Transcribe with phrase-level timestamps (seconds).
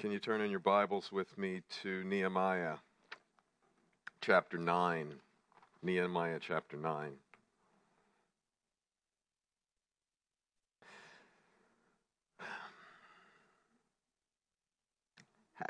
[0.00, 2.76] Can you turn in your Bibles with me to Nehemiah
[4.22, 5.12] chapter 9?
[5.82, 7.10] Nehemiah chapter 9.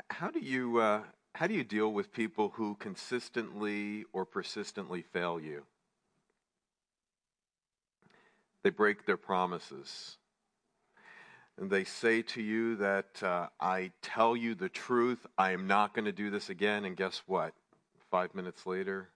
[0.09, 1.01] How do you uh,
[1.35, 5.63] how do you deal with people who consistently or persistently fail you?
[8.63, 10.15] They break their promises
[11.61, 15.93] and they say to you that uh, I tell you the truth, I am not
[15.93, 17.53] going to do this again, and guess what?
[18.09, 19.09] Five minutes later,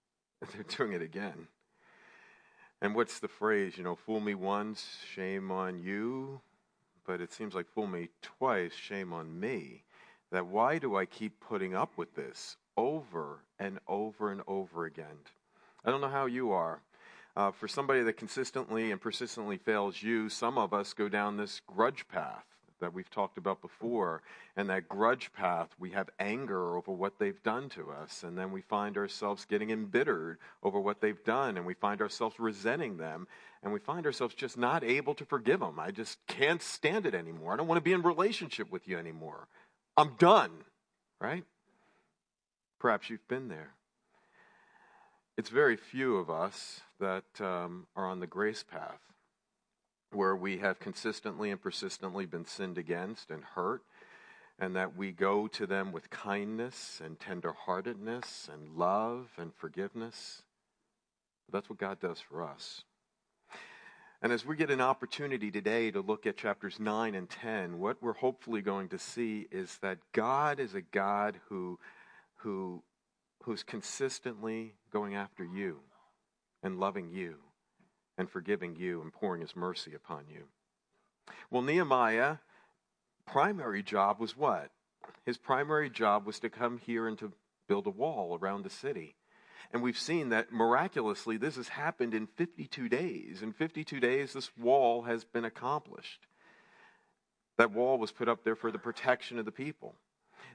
[0.52, 1.46] they're doing it again.
[2.80, 3.76] And what's the phrase?
[3.76, 6.40] You know, fool me once, shame on you.
[7.06, 9.84] But it seems like fool me twice, shame on me.
[10.32, 15.18] That why do I keep putting up with this over and over and over again?
[15.84, 16.80] I don't know how you are.
[17.36, 21.60] Uh, for somebody that consistently and persistently fails you, some of us go down this
[21.66, 22.44] grudge path
[22.80, 24.22] that we've talked about before.
[24.56, 28.24] And that grudge path, we have anger over what they've done to us.
[28.24, 31.56] And then we find ourselves getting embittered over what they've done.
[31.56, 33.28] And we find ourselves resenting them.
[33.62, 35.78] And we find ourselves just not able to forgive them.
[35.78, 37.52] I just can't stand it anymore.
[37.52, 39.46] I don't want to be in relationship with you anymore.
[39.96, 40.50] I'm done,
[41.20, 41.44] right?
[42.78, 43.74] Perhaps you've been there.
[45.40, 49.00] It's very few of us that um, are on the grace path
[50.12, 53.82] where we have consistently and persistently been sinned against and hurt,
[54.58, 60.42] and that we go to them with kindness and tenderheartedness and love and forgiveness.
[61.50, 62.82] That's what God does for us.
[64.20, 68.02] And as we get an opportunity today to look at chapters 9 and 10, what
[68.02, 71.78] we're hopefully going to see is that God is a God who,
[72.36, 72.82] who,
[73.42, 75.80] who's consistently going after you
[76.62, 77.36] and loving you
[78.18, 80.44] and forgiving you and pouring his mercy upon you.
[81.50, 82.36] Well, Nehemiah
[83.26, 84.70] primary job was what?
[85.24, 87.32] His primary job was to come here and to
[87.68, 89.14] build a wall around the city.
[89.72, 93.40] And we've seen that miraculously this has happened in 52 days.
[93.42, 96.26] In 52 days, this wall has been accomplished.
[97.56, 99.94] That wall was put up there for the protection of the people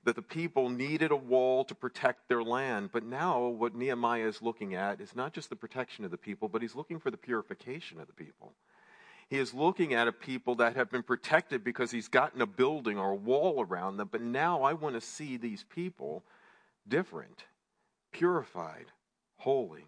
[0.05, 2.91] that the people needed a wall to protect their land.
[2.93, 6.47] But now, what Nehemiah is looking at is not just the protection of the people,
[6.47, 8.53] but he's looking for the purification of the people.
[9.27, 12.99] He is looking at a people that have been protected because he's gotten a building
[12.99, 14.09] or a wall around them.
[14.11, 16.23] But now I want to see these people
[16.87, 17.45] different,
[18.11, 18.85] purified,
[19.37, 19.85] holy.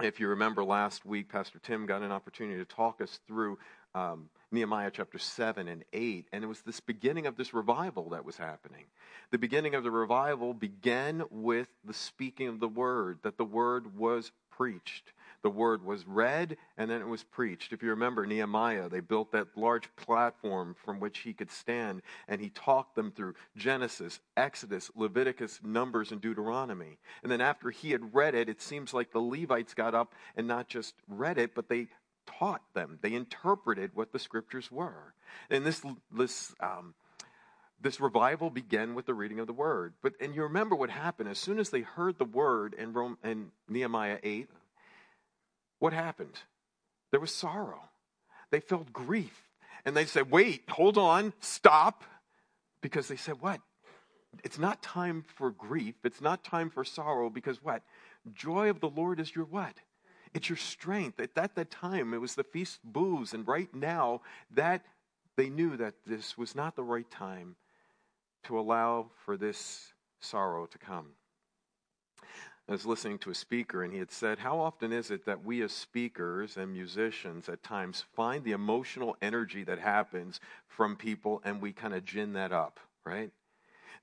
[0.00, 3.58] If you remember last week, Pastor Tim got an opportunity to talk us through
[3.96, 6.28] um, Nehemiah chapter 7 and 8.
[6.32, 8.84] And it was this beginning of this revival that was happening.
[9.30, 13.96] The beginning of the revival began with the speaking of the word, that the word
[13.96, 15.12] was preached.
[15.42, 17.72] The word was read and then it was preached.
[17.72, 22.40] If you remember Nehemiah, they built that large platform from which he could stand and
[22.40, 26.98] he talked them through Genesis, Exodus, Leviticus, Numbers, and Deuteronomy.
[27.22, 30.48] And then after he had read it, it seems like the Levites got up and
[30.48, 31.86] not just read it, but they
[32.38, 32.98] taught them.
[33.00, 35.14] They interpreted what the scriptures were.
[35.50, 36.94] And this, this, um,
[37.80, 39.94] this revival began with the reading of the word.
[40.02, 43.18] But and you remember what happened as soon as they heard the word in Rome
[43.22, 44.48] in Nehemiah eight.
[45.78, 46.40] What happened?
[47.10, 47.82] There was sorrow.
[48.50, 49.44] They felt grief,
[49.84, 52.02] and they said, "Wait, hold on, stop,"
[52.80, 53.60] because they said, "What?
[54.44, 55.94] It's not time for grief.
[56.04, 57.30] It's not time for sorrow.
[57.30, 57.82] Because what?
[58.34, 59.74] Joy of the Lord is your what?
[60.38, 61.18] It's your strength.
[61.18, 63.34] At that, that time, it was the feast booths.
[63.34, 64.20] And right now,
[64.52, 64.84] that
[65.34, 67.56] they knew that this was not the right time
[68.44, 71.06] to allow for this sorrow to come.
[72.68, 75.44] I was listening to a speaker, and he had said, How often is it that
[75.44, 80.38] we as speakers and musicians at times find the emotional energy that happens
[80.68, 83.32] from people and we kind of gin that up, right?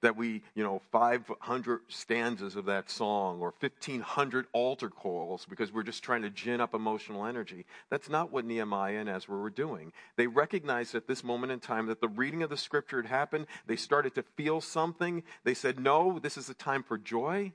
[0.02, 5.84] That we, you know, 500 stanzas of that song or 1,500 altar calls because we're
[5.84, 7.66] just trying to gin up emotional energy.
[7.90, 9.92] That's not what Nehemiah and Ezra were doing.
[10.16, 13.48] They recognized at this moment in time that the reading of the scripture had happened.
[13.68, 15.24] They started to feel something.
[15.44, 17.54] They said, no, this is a time for joy,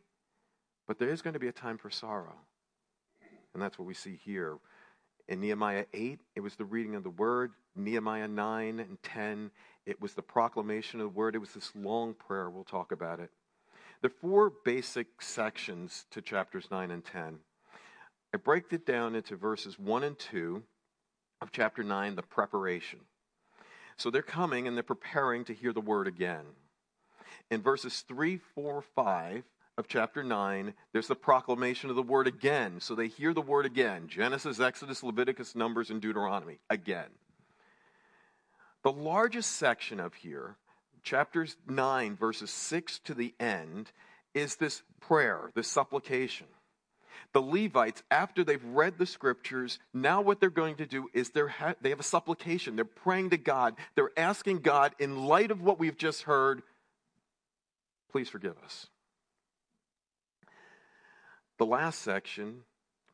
[0.87, 2.37] but there is going to be a time for sorrow.
[3.55, 4.59] And that's what we see here.
[5.29, 7.53] In Nehemiah 8, it was the reading of the word.
[7.77, 9.51] Nehemiah 9 and 10,
[9.91, 11.35] it was the proclamation of the word.
[11.35, 12.49] It was this long prayer.
[12.49, 13.31] We'll talk about it.
[14.05, 17.39] Are four basic sections to chapters 9 and 10.
[18.33, 20.63] I break it down into verses 1 and 2
[21.43, 23.01] of chapter 9, the preparation.
[23.97, 26.45] So they're coming and they're preparing to hear the word again.
[27.51, 29.43] In verses 3, 4, 5
[29.77, 32.81] of chapter 9, there's the proclamation of the word again.
[32.81, 37.11] So they hear the word again Genesis, Exodus, Leviticus, Numbers, and Deuteronomy again.
[38.83, 40.57] The largest section of here,
[41.03, 43.93] chapters 9, verses 6 to the end,
[44.35, 46.47] is this prayer, this supplication.
[47.33, 51.49] The Levites, after they've read the scriptures, now what they're going to do is they're
[51.49, 52.75] ha- they have a supplication.
[52.75, 53.77] They're praying to God.
[53.95, 56.63] They're asking God, in light of what we've just heard,
[58.11, 58.87] please forgive us.
[61.59, 62.63] The last section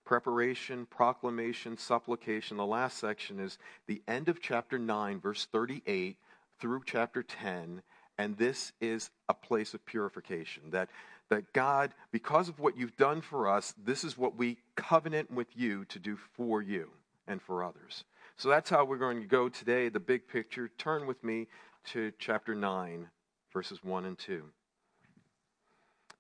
[0.07, 2.57] preparation, proclamation, supplication.
[2.57, 6.17] The last section is the end of chapter 9, verse 38
[6.59, 7.83] through chapter 10.
[8.17, 10.71] And this is a place of purification.
[10.71, 10.89] That,
[11.29, 15.49] that God, because of what you've done for us, this is what we covenant with
[15.55, 16.89] you to do for you
[17.27, 18.05] and for others.
[18.37, 20.71] So that's how we're going to go today, the big picture.
[20.79, 21.49] Turn with me
[21.87, 23.09] to chapter 9,
[23.53, 24.45] verses 1 and 2.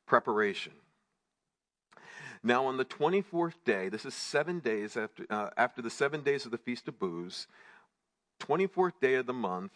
[0.06, 0.73] Preparation.
[2.43, 6.44] Now, on the 24th day, this is seven days after, uh, after the seven days
[6.44, 7.47] of the Feast of Booths,
[8.41, 9.73] 24th day of the month,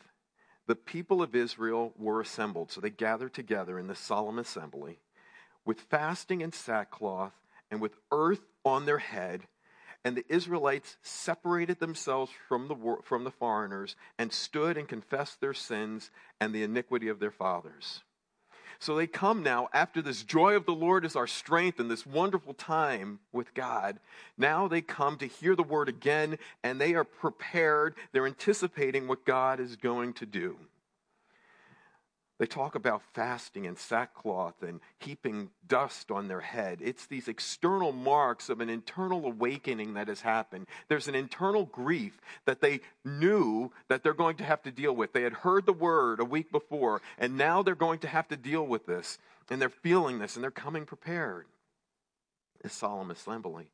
[0.67, 2.71] the people of Israel were assembled.
[2.71, 4.99] So they gathered together in this solemn assembly
[5.65, 7.33] with fasting and sackcloth
[7.71, 9.43] and with earth on their head.
[10.05, 15.53] And the Israelites separated themselves from the, from the foreigners and stood and confessed their
[15.53, 16.11] sins
[16.41, 18.03] and the iniquity of their fathers.
[18.81, 22.07] So they come now after this joy of the Lord is our strength and this
[22.07, 24.01] wonderful time with God.
[24.39, 27.95] Now they come to hear the word again and they are prepared.
[28.13, 30.57] They're anticipating what God is going to do.
[32.41, 36.79] They talk about fasting and sackcloth and heaping dust on their head.
[36.83, 40.67] It's these external marks of an internal awakening that has happened.
[40.89, 45.13] There's an internal grief that they knew that they're going to have to deal with.
[45.13, 48.39] They had heard the word a week before, and now they're going to have to
[48.39, 49.19] deal with this.
[49.51, 51.45] And they're feeling this, and they're coming prepared.
[52.63, 53.69] This solemn assembly.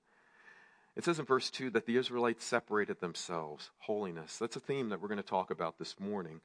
[0.96, 3.70] It says in verse 2 that the Israelites separated themselves.
[3.80, 4.38] Holiness.
[4.38, 6.40] That's a theme that we're going to talk about this morning.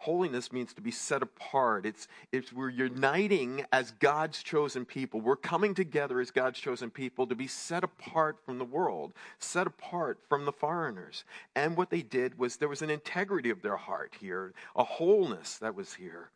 [0.00, 1.86] Holiness means to be set apart.
[1.86, 5.20] It's, it's we're uniting as God's chosen people.
[5.20, 9.66] We're coming together as God's chosen people to be set apart from the world, set
[9.66, 11.24] apart from the foreigners.
[11.54, 15.58] And what they did was there was an integrity of their heart here, a wholeness
[15.58, 16.30] that was here.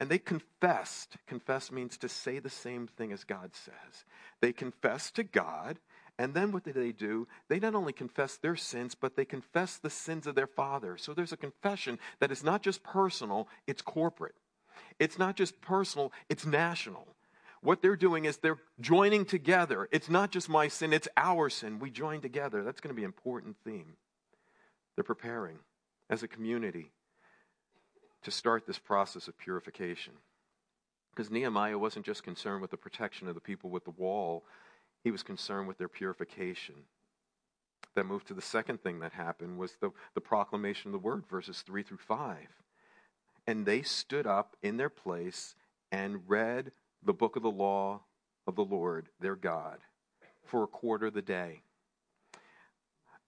[0.00, 1.16] And they confessed.
[1.26, 4.04] Confess means to say the same thing as God says.
[4.40, 5.78] They confessed to God
[6.18, 7.26] and then what did they do?
[7.48, 10.96] They not only confessed their sins, but they confessed the sins of their father.
[10.96, 14.36] So there's a confession that is not just personal, it's corporate.
[15.00, 17.08] It's not just personal, it's national.
[17.62, 19.88] What they're doing is they're joining together.
[19.90, 21.80] It's not just my sin, it's our sin.
[21.80, 22.62] We join together.
[22.62, 23.96] That's going to be an important theme.
[24.94, 25.58] They're preparing
[26.08, 26.92] as a community
[28.24, 30.14] to start this process of purification.
[31.14, 34.44] Because Nehemiah wasn't just concerned with the protection of the people with the wall,
[35.04, 36.74] he was concerned with their purification.
[37.94, 41.24] That moved to the second thing that happened was the, the proclamation of the word,
[41.30, 42.36] verses 3 through 5.
[43.46, 45.54] And they stood up in their place
[45.92, 46.72] and read
[47.04, 48.00] the book of the law
[48.46, 49.78] of the Lord, their God,
[50.44, 51.60] for a quarter of the day.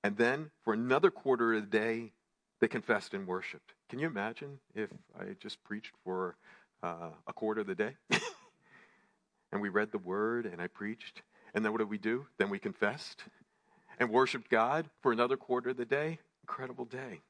[0.02, 2.12] And then for another quarter of the day,
[2.60, 3.74] they confessed and worshiped.
[3.88, 6.36] Can you imagine if I just preached for
[6.82, 7.96] uh, a quarter of the day?
[9.52, 11.22] and we read the word and I preached
[11.56, 12.26] and then what did we do?
[12.36, 13.24] Then we confessed
[13.98, 16.18] and worshiped God for another quarter of the day.
[16.42, 17.20] Incredible day.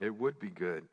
[0.00, 0.84] It would be good.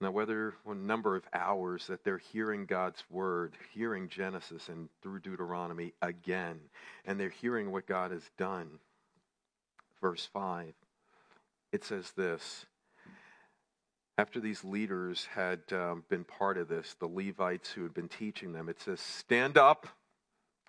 [0.00, 5.20] Now, whether a number of hours that they're hearing God's word, hearing Genesis and through
[5.20, 6.58] Deuteronomy again,
[7.04, 8.78] and they're hearing what God has done.
[10.00, 10.72] Verse 5,
[11.72, 12.66] it says this
[14.18, 18.52] after these leaders had um, been part of this, the Levites who had been teaching
[18.52, 19.86] them, it says, Stand up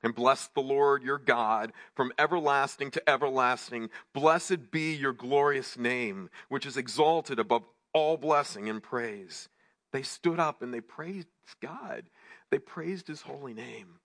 [0.04, 3.90] and bless the Lord your God from everlasting to everlasting.
[4.14, 9.50] Blessed be your glorious name, which is exalted above all blessing and praise.
[9.92, 11.28] They stood up and they praised
[11.60, 12.04] God.
[12.52, 13.96] They praised his holy name.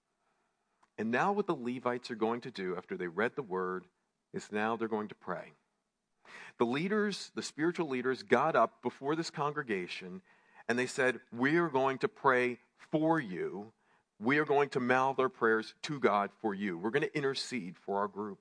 [0.96, 3.84] And now, what the Levites are going to do after they read the word
[4.32, 5.52] is now they're going to pray.
[6.58, 10.22] The leaders, the spiritual leaders, got up before this congregation
[10.68, 12.58] and they said, We are going to pray
[12.90, 13.72] for you
[14.20, 16.78] we are going to mouth our prayers to God for you.
[16.78, 18.38] We're going to intercede for our group.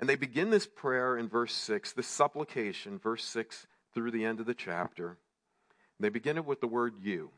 [0.00, 4.40] And they begin this prayer in verse 6, this supplication, verse 6 through the end
[4.40, 5.16] of the chapter.
[5.98, 7.30] They begin it with the word you.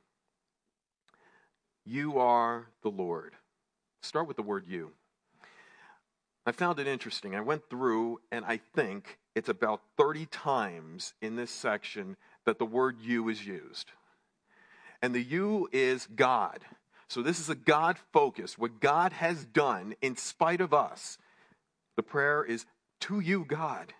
[1.84, 3.34] You are the Lord.
[4.02, 4.92] Start with the word you.
[6.50, 7.36] I found it interesting.
[7.36, 12.64] I went through, and I think it's about 30 times in this section that the
[12.64, 13.92] word you is used.
[15.00, 16.64] And the you is God.
[17.06, 21.18] So this is a God focus, what God has done in spite of us.
[21.94, 22.66] The prayer is
[23.02, 23.94] to you, God.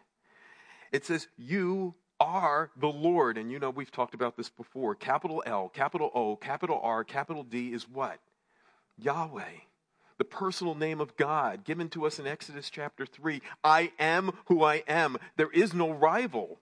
[0.91, 3.39] It says, You are the Lord.
[3.39, 4.97] And you know, we've talked about this before.
[4.97, 8.19] Capital L, capital O, capital R, capital D is what?
[8.99, 9.70] Yahweh.
[10.21, 13.41] The personal name of God given to us in Exodus chapter 3.
[13.65, 15.17] I am who I am.
[15.39, 16.59] There is no rival.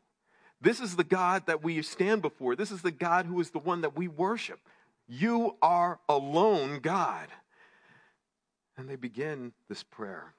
[0.60, 2.54] This is the God that we stand before.
[2.54, 4.60] This is the God who is the one that we worship.
[5.08, 7.26] You are alone God.
[8.76, 10.34] And they begin this prayer.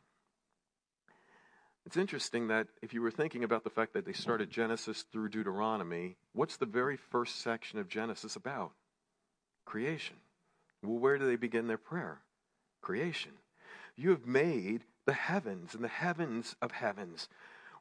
[1.86, 5.28] It's interesting that if you were thinking about the fact that they started Genesis through
[5.28, 8.72] Deuteronomy, what's the very first section of Genesis about?
[9.66, 10.16] Creation.
[10.82, 12.22] Well, where do they begin their prayer?
[12.82, 13.34] Creation.
[13.96, 17.28] You have made the heavens and the heavens of heavens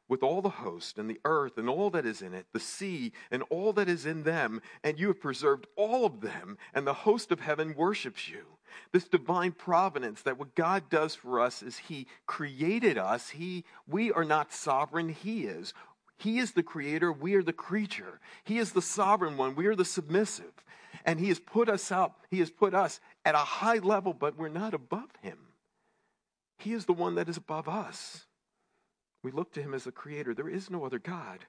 [0.09, 3.13] with all the host and the earth and all that is in it, the sea
[3.31, 6.93] and all that is in them, and you have preserved all of them, and the
[6.93, 8.43] host of heaven worships you.
[8.91, 13.29] This divine providence that what God does for us is He created us.
[13.29, 15.73] He, we are not sovereign, He is.
[16.17, 18.19] He is the creator, we are the creature.
[18.43, 20.51] He is the sovereign one, we are the submissive.
[21.05, 24.37] And He has put us up, He has put us at a high level, but
[24.37, 25.37] we're not above Him.
[26.57, 28.25] He is the one that is above us.
[29.23, 30.33] We look to him as the creator.
[30.33, 31.45] There is no other God.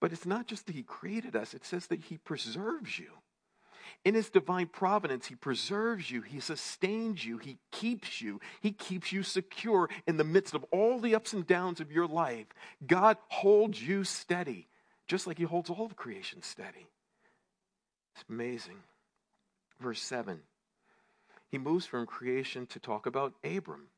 [0.00, 3.10] But it's not just that he created us, it says that he preserves you.
[4.04, 9.12] In his divine providence, he preserves you, he sustains you, he keeps you, he keeps
[9.12, 12.46] you secure in the midst of all the ups and downs of your life.
[12.86, 14.68] God holds you steady,
[15.06, 16.86] just like he holds all of creation steady.
[18.14, 18.78] It's amazing.
[19.80, 20.40] Verse 7.
[21.50, 23.88] He moves from creation to talk about Abram.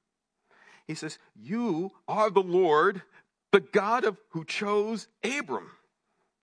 [0.87, 3.03] He says, You are the Lord,
[3.51, 5.71] the God of who chose Abram,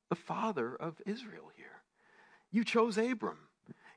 [0.10, 1.82] the father of Israel here.
[2.51, 3.38] You chose Abram.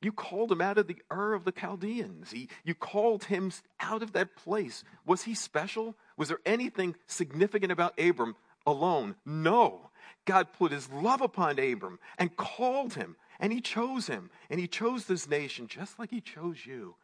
[0.00, 2.32] You called him out of the Ur of the Chaldeans.
[2.32, 4.82] He, you called him out of that place.
[5.06, 5.94] Was he special?
[6.16, 8.34] Was there anything significant about Abram
[8.66, 9.14] alone?
[9.24, 9.90] No.
[10.24, 14.66] God put his love upon Abram and called him, and he chose him, and he
[14.66, 16.96] chose this nation just like he chose you.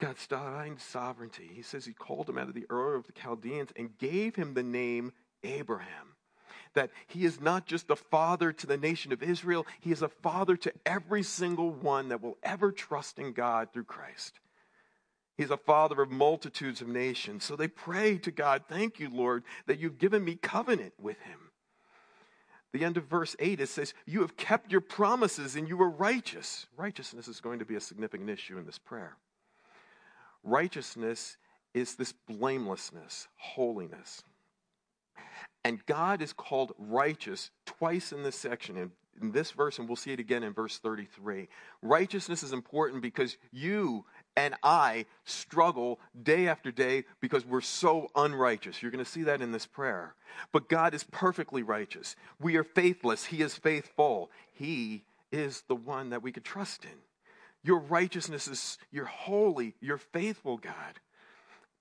[0.00, 1.48] God's divine sovereignty.
[1.52, 4.54] He says he called him out of the Ur of the Chaldeans and gave him
[4.54, 6.16] the name Abraham.
[6.74, 10.08] That he is not just a father to the nation of Israel, he is a
[10.08, 14.40] father to every single one that will ever trust in God through Christ.
[15.36, 17.44] He's a father of multitudes of nations.
[17.44, 21.38] So they pray to God, Thank you, Lord, that you've given me covenant with him.
[22.72, 25.90] The end of verse 8, it says, You have kept your promises and you were
[25.90, 26.66] righteous.
[26.76, 29.16] Righteousness is going to be a significant issue in this prayer.
[30.44, 31.36] Righteousness
[31.72, 34.22] is this blamelessness, holiness.
[35.64, 38.76] And God is called righteous twice in this section.
[38.76, 41.48] In, in this verse, and we'll see it again in verse 33.
[41.82, 44.04] Righteousness is important because you
[44.36, 48.82] and I struggle day after day because we're so unrighteous.
[48.82, 50.14] You're going to see that in this prayer.
[50.52, 52.16] But God is perfectly righteous.
[52.40, 53.26] We are faithless.
[53.26, 54.30] He is faithful.
[54.52, 56.98] He is the one that we could trust in.
[57.64, 61.00] Your righteousness is, you're holy, you're faithful, God.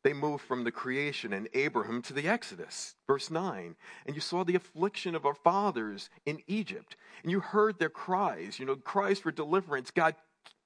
[0.04, 3.76] They moved from the creation and Abraham to the Exodus, verse 9.
[4.06, 6.96] And you saw the affliction of our fathers in Egypt.
[7.22, 9.92] And you heard their cries, you know, cries for deliverance.
[9.92, 10.16] God,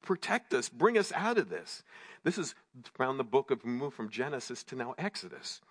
[0.01, 1.83] protect us, bring us out of this.
[2.23, 2.55] This is
[2.95, 5.61] found the book of move from Genesis to now Exodus.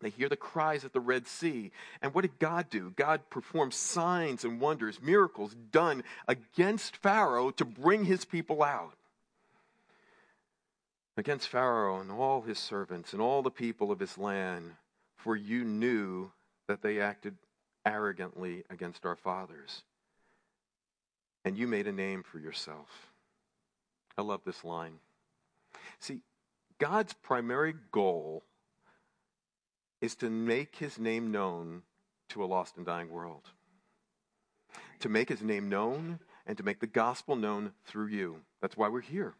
[0.00, 1.70] They hear the cries at the Red Sea.
[2.00, 2.92] And what did God do?
[2.96, 8.94] God performed signs and wonders, miracles done against Pharaoh to bring his people out.
[11.16, 14.72] Against Pharaoh and all his servants and all the people of his land,
[15.16, 16.30] for you knew
[16.68, 17.36] that they acted
[17.84, 19.82] arrogantly against our fathers.
[21.44, 23.10] And you made a name for yourself.
[24.16, 25.00] I love this line.
[25.98, 26.20] See,
[26.78, 28.44] God's primary goal
[30.00, 31.82] is to make his name known
[32.30, 33.50] to a lost and dying world.
[35.00, 38.40] To make his name known and to make the gospel known through you.
[38.60, 39.34] That's why we're here.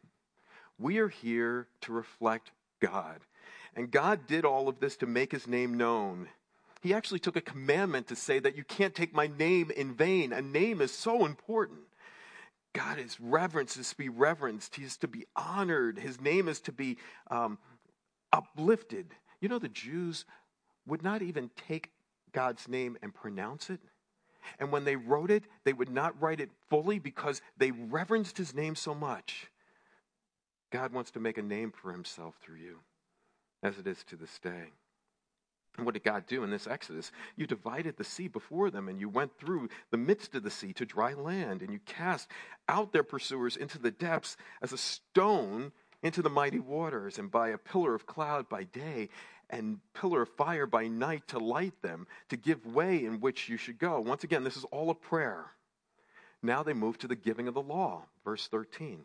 [0.79, 3.21] We are here to reflect God.
[3.75, 6.29] And God did all of this to make his name known.
[6.81, 10.33] He actually took a commandment to say that you can't take my name in vain.
[10.33, 11.81] A name is so important.
[12.73, 14.77] God is reverenced, is to be reverenced.
[14.77, 15.99] He is to be honored.
[15.99, 16.99] His name is to be
[17.31, 17.59] um,
[18.33, 19.15] uplifted.
[19.41, 20.25] You know, the Jews
[20.89, 21.91] would not even take
[22.33, 23.81] God's name and pronounce it.
[24.59, 28.55] And when they wrote it, they would not write it fully because they reverenced his
[28.55, 29.51] name so much.
[30.71, 32.79] God wants to make a name for himself through you,
[33.63, 34.73] as it is to this day.
[35.77, 37.13] And what did God do in this Exodus?
[37.37, 40.73] You divided the sea before them, and you went through the midst of the sea
[40.75, 42.29] to dry land, and you cast
[42.69, 47.49] out their pursuers into the depths as a stone into the mighty waters, and by
[47.49, 49.09] a pillar of cloud by day
[49.51, 53.57] and pillar of fire by night to light them, to give way in which you
[53.57, 54.01] should go.
[54.01, 55.47] Once again, this is all a prayer.
[56.43, 59.05] Now they move to the giving of the law, verse 13.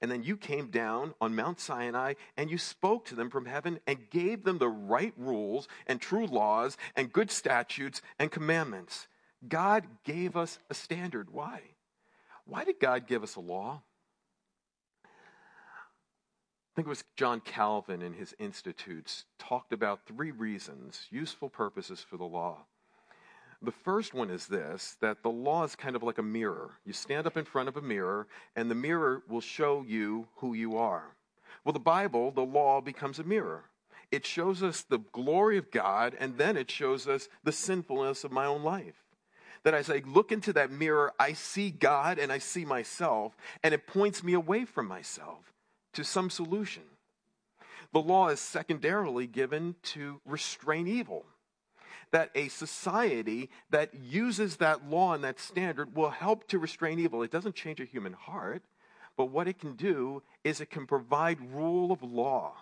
[0.00, 3.80] And then you came down on Mount Sinai and you spoke to them from heaven
[3.86, 9.08] and gave them the right rules and true laws and good statutes and commandments.
[9.46, 11.30] God gave us a standard.
[11.30, 11.60] Why?
[12.44, 13.82] Why did God give us a law?
[16.78, 22.06] I think it was John Calvin in his Institutes talked about three reasons, useful purposes
[22.08, 22.58] for the law.
[23.60, 26.74] The first one is this that the law is kind of like a mirror.
[26.86, 30.54] You stand up in front of a mirror, and the mirror will show you who
[30.54, 31.16] you are.
[31.64, 33.64] Well, the Bible, the law, becomes a mirror.
[34.12, 38.30] It shows us the glory of God, and then it shows us the sinfulness of
[38.30, 39.02] my own life.
[39.64, 43.74] That as I look into that mirror, I see God and I see myself, and
[43.74, 45.52] it points me away from myself
[45.94, 46.82] to some solution.
[47.92, 51.24] The law is secondarily given to restrain evil
[52.10, 57.22] that a society that uses that law and that standard will help to restrain evil.
[57.22, 58.62] It doesn't change a human heart,
[59.16, 62.54] but what it can do is it can provide rule of law.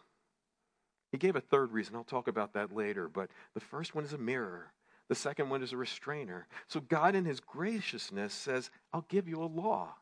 [1.12, 1.94] He gave a third reason.
[1.94, 4.72] I'll talk about that later, but the first one is a mirror.
[5.08, 6.48] The second one is a restrainer.
[6.66, 9.94] So God, in His graciousness, says, I'll give you a law.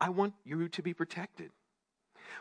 [0.00, 1.50] I want you to be protected.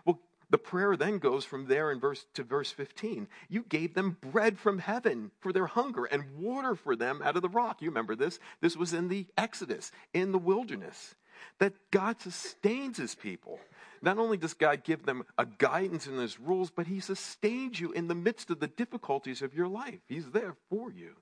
[0.05, 0.19] Well,
[0.49, 3.27] the prayer then goes from there in verse to verse 15.
[3.49, 7.43] You gave them bread from heaven for their hunger and water for them out of
[7.43, 7.81] the rock.
[7.81, 8.39] You remember this?
[8.59, 11.13] This was in the Exodus, in the wilderness.
[11.59, 13.59] That God sustains his people.
[14.01, 17.91] Not only does God give them a guidance in his rules, but he sustains you
[17.91, 19.99] in the midst of the difficulties of your life.
[20.07, 21.15] He's there for you.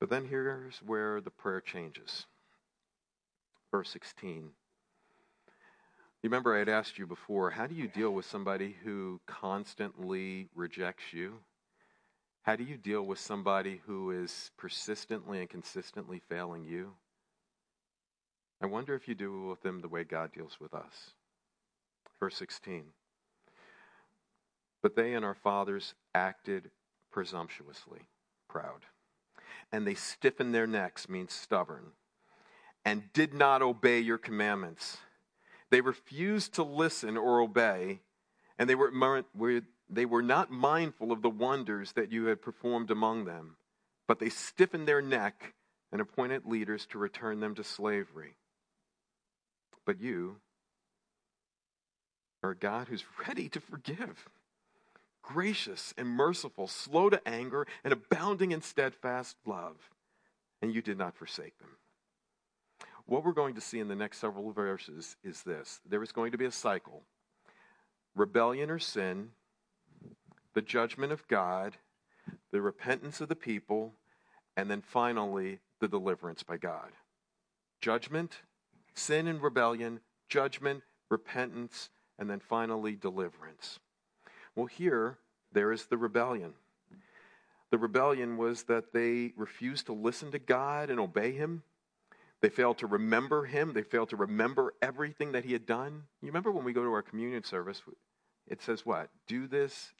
[0.00, 2.26] But then here's where the prayer changes.
[3.70, 4.50] Verse 16
[6.24, 10.48] you remember I had asked you before, how do you deal with somebody who constantly
[10.54, 11.34] rejects you?
[12.44, 16.94] How do you deal with somebody who is persistently and consistently failing you?
[18.62, 21.10] I wonder if you deal with them the way God deals with us.
[22.18, 22.84] Verse 16.
[24.82, 26.70] But they and our fathers acted
[27.12, 28.00] presumptuously,
[28.48, 28.86] proud.
[29.70, 31.92] And they stiffened their necks, means stubborn,
[32.82, 34.96] and did not obey your commandments.
[35.74, 37.98] They refused to listen or obey,
[38.60, 38.92] and they were,
[39.90, 43.56] they were not mindful of the wonders that you had performed among them,
[44.06, 45.54] but they stiffened their neck
[45.90, 48.36] and appointed leaders to return them to slavery.
[49.84, 50.36] But you
[52.44, 54.28] are a God who's ready to forgive,
[55.22, 59.90] gracious and merciful, slow to anger, and abounding in steadfast love.
[60.62, 61.70] And you did not forsake them.
[63.06, 66.32] What we're going to see in the next several verses is this there is going
[66.32, 67.02] to be a cycle
[68.14, 69.30] rebellion or sin,
[70.54, 71.76] the judgment of God,
[72.52, 73.94] the repentance of the people,
[74.56, 76.92] and then finally the deliverance by God.
[77.80, 78.42] Judgment,
[78.94, 83.80] sin and rebellion, judgment, repentance, and then finally deliverance.
[84.54, 85.18] Well, here,
[85.52, 86.54] there is the rebellion.
[87.70, 91.64] The rebellion was that they refused to listen to God and obey Him.
[92.44, 93.72] They failed to remember him.
[93.72, 96.02] They failed to remember everything that he had done.
[96.20, 97.80] You remember when we go to our communion service,
[98.46, 99.08] it says what?
[99.26, 99.94] Do this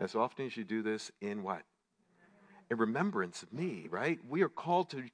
[0.00, 1.62] as often as you do this in what?
[2.72, 4.18] In remembrance of me, right?
[4.28, 5.04] We are called to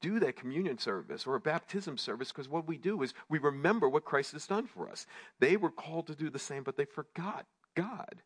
[0.00, 3.86] do that communion service or a baptism service because what we do is we remember
[3.86, 5.06] what Christ has done for us.
[5.38, 8.22] They were called to do the same, but they forgot God.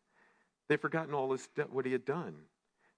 [0.69, 2.35] They've forgotten all this, what he had done.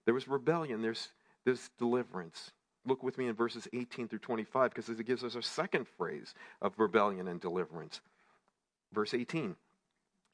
[0.05, 1.09] There was rebellion, there's,
[1.45, 2.51] there's deliverance.
[2.85, 6.33] Look with me in verses 18 through 25 because it gives us a second phrase
[6.61, 8.01] of rebellion and deliverance.
[8.91, 9.55] Verse 18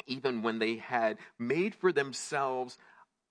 [0.07, 2.77] Even when they had made for themselves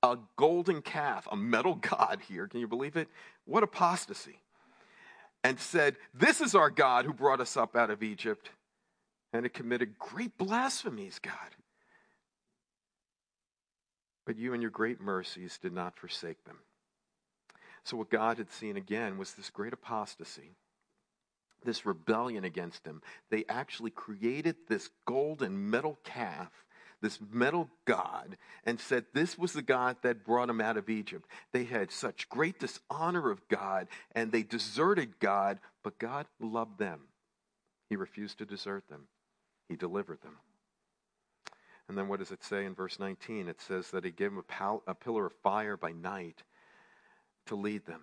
[0.02, 3.08] a golden calf, a metal god here, can you believe it?
[3.44, 4.40] What apostasy.
[5.44, 8.50] And said, This is our God who brought us up out of Egypt.
[9.32, 11.34] And it committed great blasphemies, God.
[14.24, 16.58] But you and your great mercies did not forsake them.
[17.84, 20.56] So, what God had seen again was this great apostasy,
[21.64, 23.02] this rebellion against Him.
[23.30, 26.50] They actually created this golden metal calf,
[27.00, 31.28] this metal God, and said this was the God that brought them out of Egypt.
[31.52, 37.02] They had such great dishonor of God, and they deserted God, but God loved them.
[37.88, 39.08] He refused to desert them,
[39.68, 40.36] He delivered them.
[41.88, 43.48] And then what does it say in verse 19?
[43.48, 46.42] It says that he gave them a, pal- a pillar of fire by night
[47.48, 48.02] to lead them.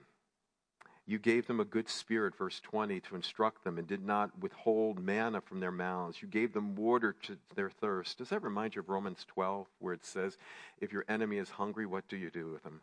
[1.07, 4.99] You gave them a good spirit, verse 20, to instruct them and did not withhold
[4.99, 6.19] manna from their mouths.
[6.19, 8.17] You gave them water to their thirst.
[8.17, 10.37] Does that remind you of Romans 12, where it says,
[10.81, 12.81] If your enemy is hungry, what do you do with him?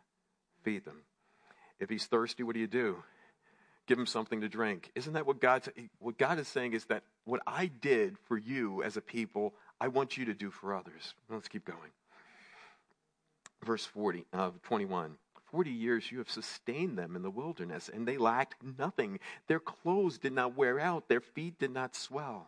[0.63, 1.01] Feed them.
[1.81, 3.03] If he's thirsty, what do you do?
[3.87, 4.89] Give him something to drink.
[4.95, 5.63] Isn't that what God,
[5.99, 9.89] what God is saying is that what I did for you as a people, I
[9.89, 11.13] want you to do for others.
[11.29, 11.91] Let's keep going.
[13.65, 15.17] Verse 40, uh, 21.
[15.53, 19.19] Forty years you have sustained them in the wilderness, and they lacked nothing.
[19.45, 22.47] Their clothes did not wear out, their feet did not swell.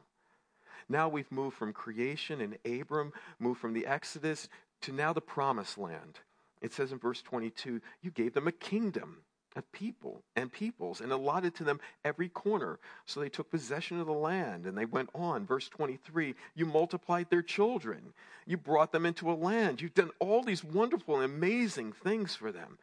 [0.89, 4.49] Now we've moved from creation and Abram, moved from the Exodus
[4.81, 6.17] to now the promised land.
[6.63, 9.17] It says in verse 22 you gave them a kingdom
[9.55, 12.79] of people and peoples and allotted to them every corner.
[13.05, 15.45] So they took possession of the land and they went on.
[15.45, 18.13] Verse 23 You multiplied their children,
[18.47, 22.51] you brought them into a land, you've done all these wonderful and amazing things for
[22.51, 22.79] them.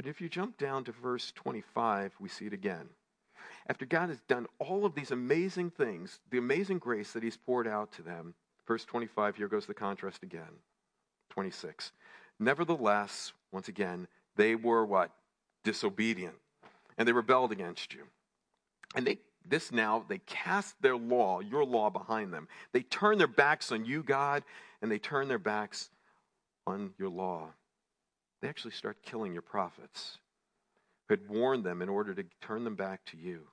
[0.00, 2.88] But if you jump down to verse 25, we see it again.
[3.66, 7.68] After God has done all of these amazing things, the amazing grace that He's poured
[7.68, 8.32] out to them,
[8.66, 10.62] verse 25, here goes the contrast again.
[11.28, 11.92] 26.
[12.38, 15.10] Nevertheless, once again, they were what?
[15.64, 16.36] disobedient
[16.96, 18.04] and they rebelled against you.
[18.96, 22.48] And they this now they cast their law, your law behind them.
[22.72, 24.44] They turn their backs on you, God,
[24.80, 25.90] and they turn their backs
[26.66, 27.48] on your law.
[28.40, 30.18] They actually start killing your prophets
[31.08, 33.48] who had warned them in order to turn them back to you.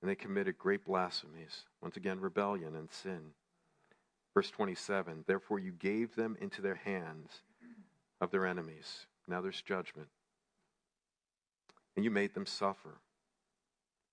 [0.00, 1.64] And they committed great blasphemies.
[1.82, 3.32] Once again, rebellion and sin.
[4.34, 7.42] Verse 27 Therefore you gave them into their hands
[8.20, 9.06] of their enemies.
[9.28, 10.08] Now there's judgment
[11.96, 12.98] and you made them suffer.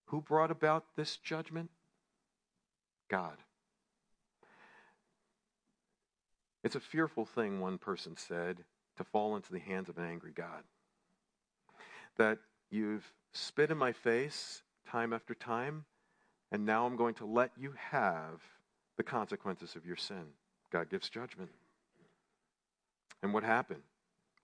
[0.07, 1.69] Who brought about this judgment?
[3.09, 3.37] God.
[6.63, 8.65] It's a fearful thing, one person said,
[8.97, 10.63] to fall into the hands of an angry God.
[12.17, 15.85] That you've spit in my face time after time,
[16.51, 18.41] and now I'm going to let you have
[18.97, 20.25] the consequences of your sin.
[20.71, 21.51] God gives judgment.
[23.21, 23.83] And what happened?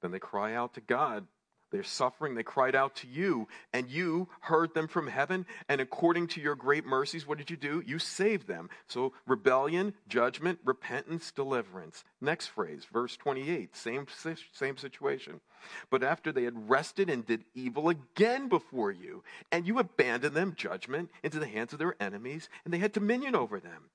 [0.01, 1.25] Then they cry out to God
[1.73, 2.35] they're suffering.
[2.35, 5.45] They cried out to you, and you heard them from heaven.
[5.67, 7.83] And according to your great mercies, what did you do?
[7.85, 8.69] You saved them.
[8.87, 12.03] So, rebellion, judgment, repentance, deliverance.
[12.21, 14.05] Next phrase, verse 28, same,
[14.53, 15.41] same situation.
[15.89, 20.53] But after they had rested and did evil again before you, and you abandoned them,
[20.55, 23.89] judgment, into the hands of their enemies, and they had dominion over them.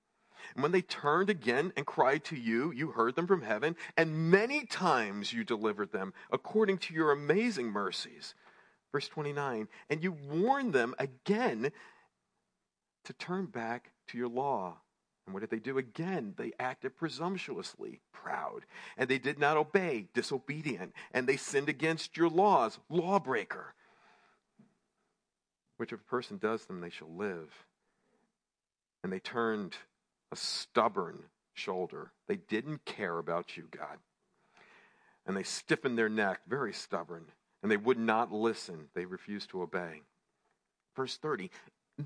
[0.54, 4.30] And when they turned again and cried to you, you heard them from heaven, and
[4.30, 8.34] many times you delivered them according to your amazing mercies.
[8.92, 11.72] Verse 29 And you warned them again
[13.04, 14.78] to turn back to your law.
[15.26, 16.32] And what did they do again?
[16.38, 18.64] They acted presumptuously, proud,
[18.96, 23.74] and they did not obey, disobedient, and they sinned against your laws, lawbreaker.
[25.76, 27.66] Which if a person does them, they shall live.
[29.04, 29.76] And they turned
[30.32, 32.12] a stubborn shoulder.
[32.26, 33.98] They didn't care about you, God.
[35.26, 37.24] And they stiffened their neck, very stubborn,
[37.62, 38.88] and they would not listen.
[38.94, 40.02] They refused to obey.
[40.96, 41.50] Verse 30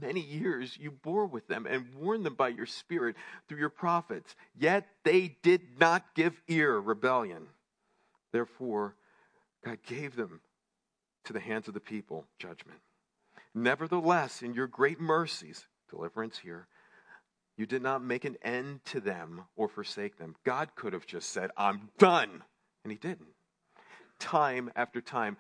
[0.00, 3.14] Many years you bore with them and warned them by your Spirit
[3.46, 7.48] through your prophets, yet they did not give ear, rebellion.
[8.32, 8.96] Therefore,
[9.62, 10.40] God gave them
[11.24, 12.80] to the hands of the people, judgment.
[13.54, 16.66] Nevertheless, in your great mercies, deliverance here,
[17.57, 20.37] you did not make an end to them or forsake them.
[20.45, 22.43] God could have just said, I'm done.
[22.85, 23.35] And He didn't.
[24.19, 25.37] Time after time.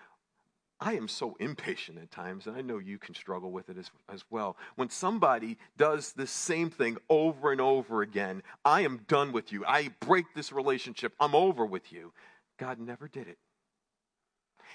[0.84, 3.92] I am so impatient at times, and I know you can struggle with it as,
[4.12, 4.56] as well.
[4.74, 9.64] When somebody does the same thing over and over again, I am done with you.
[9.64, 11.12] I break this relationship.
[11.20, 12.12] I'm over with you.
[12.58, 13.38] God never did it.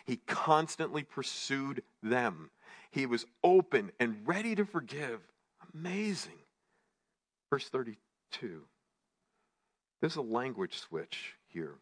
[0.05, 2.51] He constantly pursued them.
[2.89, 5.19] He was open and ready to forgive.
[5.73, 6.39] Amazing.
[7.49, 8.63] Verse 32.
[10.01, 11.75] There's a language switch here.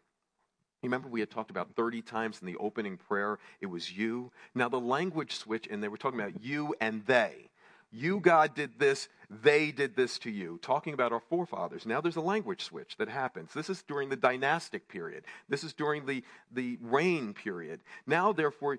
[0.82, 4.30] Remember we had talked about 30 times in the opening prayer, it was you.
[4.54, 7.50] Now the language switch, and they were talking about you and they.
[7.92, 10.58] You, God, did this, they did this to you.
[10.60, 11.86] Talking about our forefathers.
[11.86, 13.52] Now there's a language switch that happens.
[13.54, 17.80] This is during the dynastic period, this is during the, the reign period.
[18.06, 18.78] Now, therefore,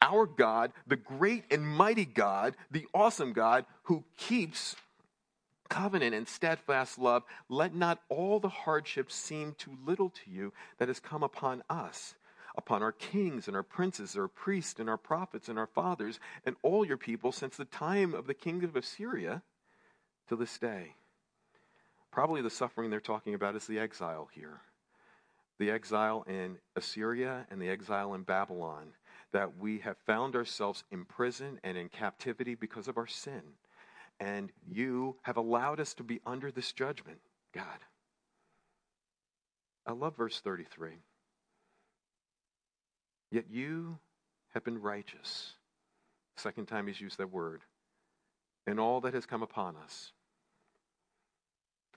[0.00, 4.76] our God, the great and mighty God, the awesome God who keeps
[5.68, 10.88] covenant and steadfast love, let not all the hardships seem too little to you that
[10.88, 12.14] has come upon us,
[12.56, 16.56] upon our kings and our princes, our priests and our prophets and our fathers, and
[16.62, 19.42] all your people since the time of the kingdom of Assyria
[20.28, 20.94] to this day.
[22.10, 24.60] Probably the suffering they're talking about is the exile here.
[25.58, 28.94] The exile in Assyria and the exile in Babylon.
[29.32, 33.42] that we have found ourselves in prison and in captivity because of our sin.
[34.20, 37.18] And you have allowed us to be under this judgment,
[37.54, 37.78] God.
[39.86, 40.90] I love verse 33.
[43.30, 43.98] Yet you
[44.54, 45.52] have been righteous.
[46.36, 47.62] Second time he's used that word.
[48.66, 50.12] In all that has come upon us.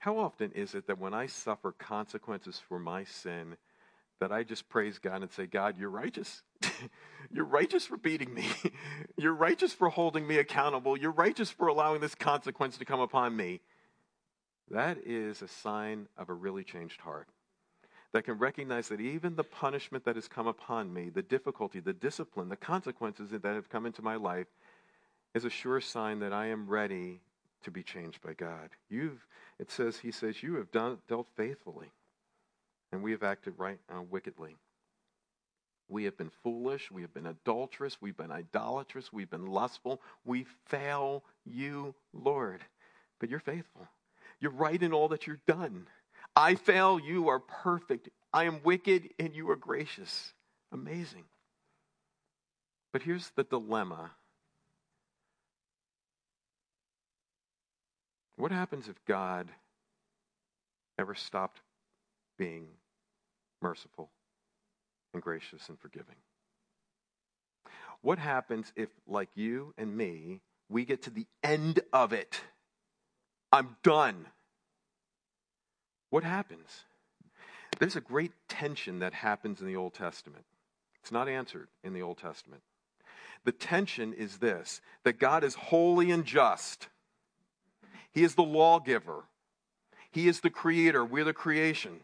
[0.00, 3.56] How often is it that when I suffer consequences for my sin,
[4.22, 6.42] that I just praise God and say, God, you're righteous.
[7.32, 8.44] you're righteous for beating me.
[9.16, 10.96] you're righteous for holding me accountable.
[10.96, 13.62] You're righteous for allowing this consequence to come upon me.
[14.70, 17.26] That is a sign of a really changed heart
[18.12, 21.92] that can recognize that even the punishment that has come upon me, the difficulty, the
[21.92, 24.46] discipline, the consequences that have come into my life,
[25.34, 27.22] is a sure sign that I am ready
[27.64, 28.70] to be changed by God.
[28.88, 29.26] You've,
[29.58, 31.90] it says, He says, you have done, dealt faithfully,
[32.92, 34.56] and we have acted right uh, wickedly.
[35.88, 36.90] We have been foolish.
[36.90, 38.00] We have been adulterous.
[38.00, 39.12] We've been idolatrous.
[39.12, 40.00] We've been lustful.
[40.24, 42.60] We fail you, Lord.
[43.18, 43.88] But you're faithful.
[44.40, 45.86] You're right in all that you've done.
[46.34, 46.98] I fail.
[46.98, 48.08] You are perfect.
[48.32, 50.32] I am wicked, and you are gracious.
[50.72, 51.24] Amazing.
[52.92, 54.12] But here's the dilemma
[58.36, 59.48] What happens if God
[60.98, 61.60] ever stopped
[62.38, 62.66] being
[63.62, 64.10] merciful
[65.14, 66.16] and gracious and forgiving?
[68.00, 72.40] What happens if, like you and me, we get to the end of it?
[73.52, 74.26] I'm done.
[76.10, 76.84] What happens?
[77.78, 80.44] There's a great tension that happens in the Old Testament.
[81.00, 82.62] It's not answered in the Old Testament.
[83.44, 86.88] The tension is this that God is holy and just
[88.12, 89.24] he is the lawgiver.
[90.10, 91.04] He is the creator.
[91.04, 92.00] We're the creation.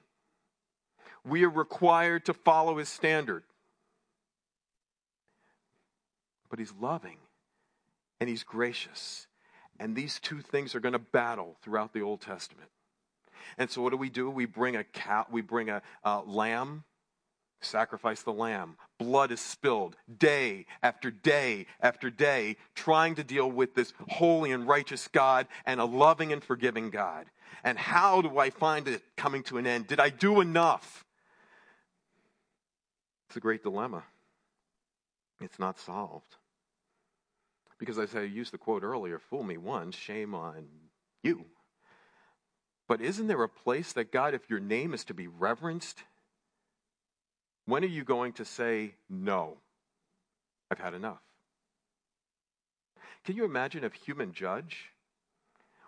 [1.24, 3.44] We are required to follow his standard.
[6.50, 7.18] But he's loving
[8.20, 9.26] and he's gracious.
[9.78, 12.70] And these two things are going to battle throughout the Old Testament.
[13.56, 14.28] And so what do we do?
[14.30, 15.82] We bring a cow, we bring a,
[16.26, 16.84] lamb
[17.60, 18.76] sacrifice the lamb.
[18.98, 24.66] Blood is spilled day after day after day, trying to deal with this holy and
[24.66, 27.26] righteous God and a loving and forgiving God.
[27.64, 29.86] And how do I find it coming to an end?
[29.86, 31.04] Did I do enough?
[33.28, 34.04] It's a great dilemma.
[35.40, 36.36] It's not solved.
[37.78, 40.66] Because as I used the quote earlier, fool me once, shame on
[41.22, 41.44] you.
[42.88, 46.02] But isn't there a place that God, if your name is to be reverenced,
[47.66, 49.58] when are you going to say, no,
[50.70, 51.20] I've had enough?
[53.24, 54.90] Can you imagine if human judge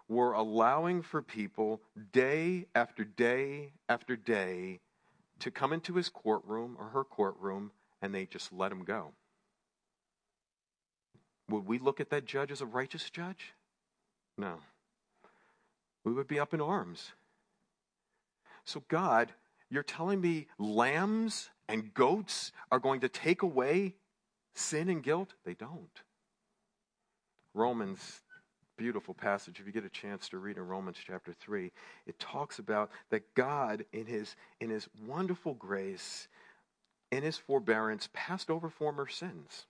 [0.08, 1.80] were allowing for people
[2.12, 4.80] day after day after day
[5.40, 9.12] to come into his courtroom or her courtroom and they just let him go?
[11.48, 13.54] Would we look at that judge as a righteous judge?
[14.38, 14.58] No.
[16.04, 17.12] We would be up in arms.
[18.64, 19.32] So, God,
[19.68, 23.94] you're telling me lambs and goats are going to take away
[24.54, 25.34] sin and guilt?
[25.44, 26.02] They don't.
[27.54, 28.20] Romans,
[28.80, 29.60] beautiful passage.
[29.60, 31.70] If you get a chance to read in Romans chapter 3,
[32.06, 36.28] it talks about that God, in his, in his wonderful grace,
[37.12, 39.66] in his forbearance, passed over former sins.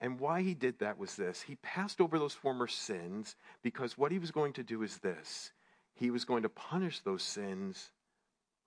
[0.00, 4.10] And why he did that was this he passed over those former sins because what
[4.10, 5.52] he was going to do is this
[5.92, 7.90] he was going to punish those sins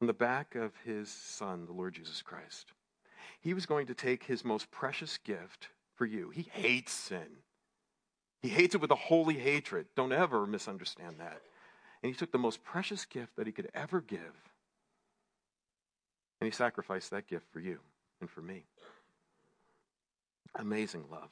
[0.01, 2.73] on the back of his son, the Lord Jesus Christ.
[3.41, 6.29] He was going to take his most precious gift for you.
[6.29, 7.41] He hates sin.
[8.41, 9.87] He hates it with a holy hatred.
[9.95, 11.41] Don't ever misunderstand that.
[12.03, 14.19] And he took the most precious gift that he could ever give,
[16.39, 17.79] and he sacrificed that gift for you
[18.21, 18.63] and for me.
[20.55, 21.31] Amazing love.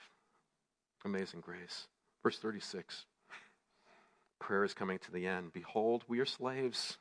[1.03, 1.87] Amazing grace.
[2.23, 3.05] Verse 36.
[4.39, 5.53] Prayer is coming to the end.
[5.53, 6.97] Behold, we are slaves.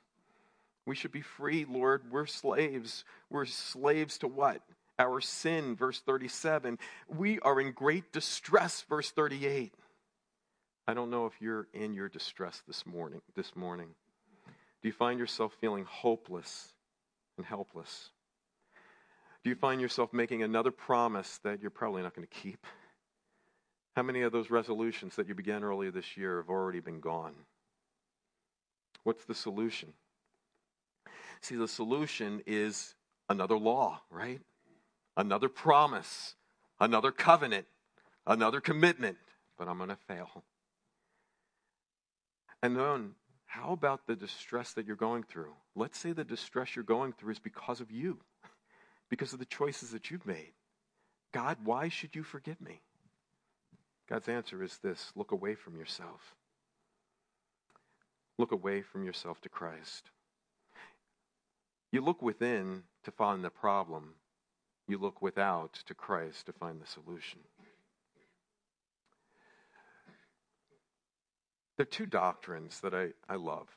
[0.86, 2.02] We should be free, Lord.
[2.10, 3.04] We're slaves.
[3.30, 4.60] We're slaves to what?
[4.98, 6.78] Our sin, verse 37.
[7.08, 9.72] We are in great distress, verse 38.
[10.86, 13.22] I don't know if you're in your distress this morning.
[13.34, 13.88] This morning.
[14.82, 16.74] Do you find yourself feeling hopeless
[17.38, 18.10] and helpless?
[19.42, 22.66] Do you find yourself making another promise that you're probably not going to keep?
[23.96, 27.34] How many of those resolutions that you began earlier this year have already been gone?
[29.04, 29.92] What's the solution?
[31.40, 32.94] See, the solution is
[33.28, 34.40] another law, right?
[35.16, 36.34] Another promise,
[36.80, 37.66] another covenant,
[38.26, 39.16] another commitment,
[39.58, 40.42] but I'm going to fail.
[42.64, 43.11] And then,
[43.44, 45.53] how about the distress that you're going through?
[45.77, 48.20] Let's say the distress you're going through is because of you,
[49.11, 50.55] because of the choices that you've made.
[51.31, 52.81] God, why should you forgive me?
[54.09, 56.35] God's answer is this look away from yourself.
[58.38, 60.09] Look away from yourself to Christ.
[61.92, 64.14] You look within to find the problem,
[64.88, 67.40] you look without to Christ to find the solution.
[71.76, 73.68] There are two doctrines that I, I love.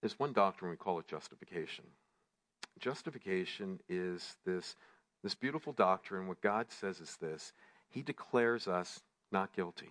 [0.00, 1.84] There's one doctrine we call it justification.
[2.80, 4.76] Justification is this,
[5.22, 6.28] this beautiful doctrine.
[6.28, 7.52] What God says is this
[7.88, 9.90] He declares us not guilty.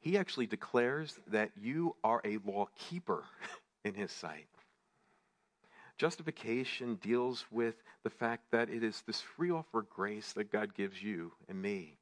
[0.00, 3.24] He actually declares that you are a law keeper
[3.84, 4.46] in His sight.
[5.96, 10.74] Justification deals with the fact that it is this free offer of grace that God
[10.74, 11.98] gives you and me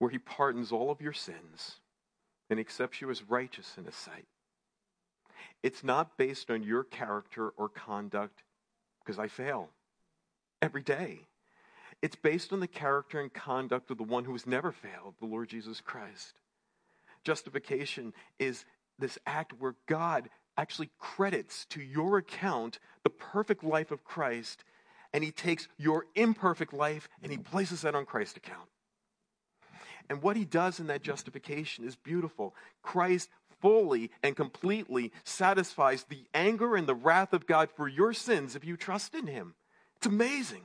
[0.00, 1.76] where he pardons all of your sins
[2.48, 4.26] and accepts you as righteous in his sight.
[5.62, 8.42] It's not based on your character or conduct,
[9.04, 9.68] because I fail
[10.62, 11.20] every day.
[12.00, 15.26] It's based on the character and conduct of the one who has never failed, the
[15.26, 16.40] Lord Jesus Christ.
[17.22, 18.64] Justification is
[18.98, 24.64] this act where God actually credits to your account the perfect life of Christ,
[25.12, 28.68] and he takes your imperfect life and he places that on Christ's account.
[30.10, 32.54] And what he does in that justification is beautiful.
[32.82, 33.30] Christ
[33.62, 38.64] fully and completely satisfies the anger and the wrath of God for your sins if
[38.64, 39.54] you trust in him.
[39.96, 40.62] It's amazing.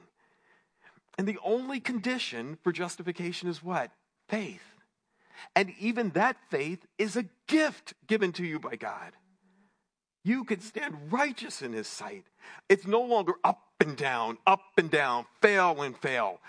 [1.18, 3.92] And the only condition for justification is what?
[4.28, 4.64] Faith.
[5.56, 9.12] And even that faith is a gift given to you by God.
[10.24, 12.26] You can stand righteous in his sight.
[12.68, 16.40] It's no longer up and down, up and down, fail and fail,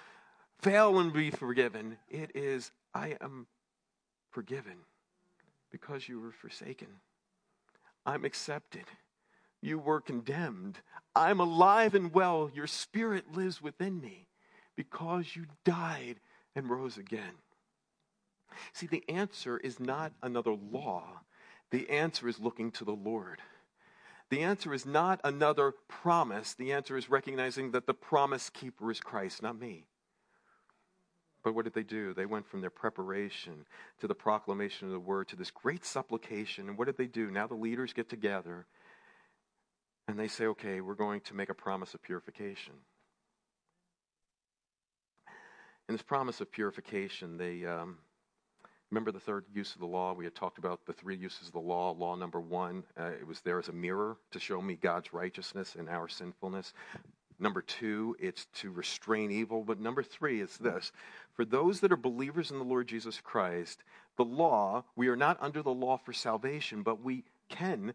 [0.62, 1.98] fail and be forgiven.
[2.08, 3.46] It is I am
[4.30, 4.78] forgiven
[5.70, 6.88] because you were forsaken.
[8.06, 8.84] I'm accepted.
[9.60, 10.78] You were condemned.
[11.14, 12.50] I'm alive and well.
[12.54, 14.28] Your spirit lives within me
[14.76, 16.20] because you died
[16.54, 17.34] and rose again.
[18.72, 21.20] See, the answer is not another law,
[21.70, 23.42] the answer is looking to the Lord.
[24.30, 26.54] The answer is not another promise.
[26.54, 29.84] The answer is recognizing that the promise keeper is Christ, not me.
[31.46, 32.12] But what did they do?
[32.12, 33.66] They went from their preparation
[34.00, 36.68] to the proclamation of the word to this great supplication.
[36.68, 37.30] And what did they do?
[37.30, 38.66] Now the leaders get together
[40.08, 42.72] and they say, okay, we're going to make a promise of purification.
[45.88, 47.98] In this promise of purification, they um,
[48.90, 50.14] remember the third use of the law.
[50.14, 51.92] We had talked about the three uses of the law.
[51.92, 55.76] Law number one, uh, it was there as a mirror to show me God's righteousness
[55.78, 56.72] and our sinfulness.
[57.38, 59.62] Number two, it's to restrain evil.
[59.62, 60.90] But number three is this
[61.36, 63.82] for those that are believers in the Lord Jesus Christ,
[64.16, 67.92] the law, we are not under the law for salvation, but we can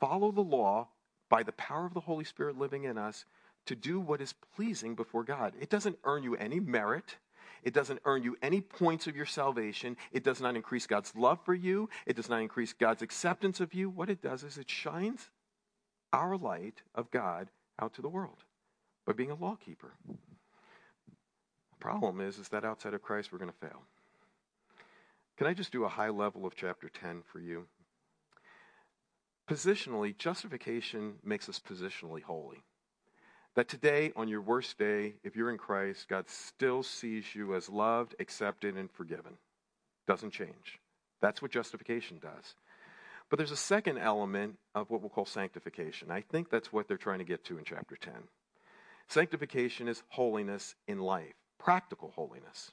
[0.00, 0.88] follow the law
[1.28, 3.24] by the power of the Holy Spirit living in us
[3.66, 5.54] to do what is pleasing before God.
[5.60, 7.16] It doesn't earn you any merit.
[7.64, 9.96] It doesn't earn you any points of your salvation.
[10.12, 11.88] It does not increase God's love for you.
[12.06, 13.88] It does not increase God's acceptance of you.
[13.88, 15.30] What it does is it shines
[16.12, 17.48] our light of God
[17.80, 18.44] out to the world
[19.06, 19.94] by being a law keeper.
[20.06, 20.33] The
[21.84, 23.82] problem is, is that outside of Christ, we're going to fail.
[25.36, 27.66] Can I just do a high level of chapter 10 for you?
[29.46, 32.62] Positionally, justification makes us positionally holy.
[33.54, 37.68] That today, on your worst day, if you're in Christ, God still sees you as
[37.68, 39.36] loved, accepted, and forgiven.
[40.08, 40.80] Doesn't change.
[41.20, 42.54] That's what justification does.
[43.28, 46.10] But there's a second element of what we'll call sanctification.
[46.10, 48.14] I think that's what they're trying to get to in chapter 10.
[49.08, 51.34] Sanctification is holiness in life,
[51.64, 52.70] practical holiness.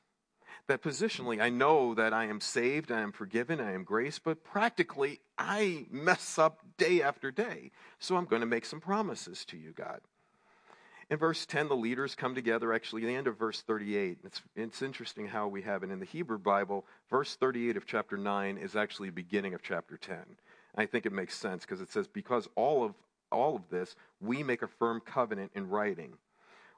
[0.68, 4.44] That positionally, I know that I am saved, I am forgiven, I am graced, but
[4.44, 7.72] practically, I mess up day after day.
[8.00, 10.02] So I'm going to make some promises to you, God.
[11.10, 14.20] In verse 10, the leaders come together, actually, the end of verse 38.
[14.24, 16.86] It's, it's interesting how we have it in the Hebrew Bible.
[17.10, 20.18] Verse 38 of chapter 9 is actually beginning of chapter 10.
[20.76, 22.94] I think it makes sense because it says, Because all of
[23.32, 26.14] all of this, we make a firm covenant in writing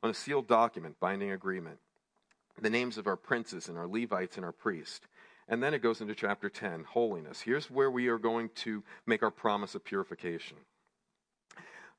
[0.04, 1.80] on a sealed document, binding agreement,
[2.62, 5.08] the names of our princes and our Levites and our priests.
[5.48, 7.42] And then it goes into chapter 10, holiness.
[7.42, 10.58] Here's where we are going to make our promise of purification.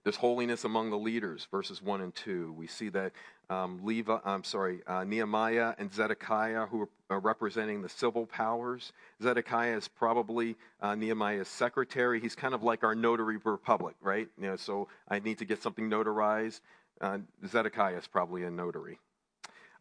[0.03, 2.53] There's holiness among the leaders, verses 1 and 2.
[2.53, 3.13] We see that
[3.49, 8.93] um, Levi, I'm sorry, uh, Nehemiah and Zedekiah, who are representing the civil powers.
[9.23, 12.21] Zedekiah is probably uh, Nehemiah's secretary.
[12.21, 14.29] He's kind of like our notary republic, right?
[14.39, 16.61] You know, so I need to get something notarized.
[17.01, 18.99] Uh, Zedekiah is probably a notary.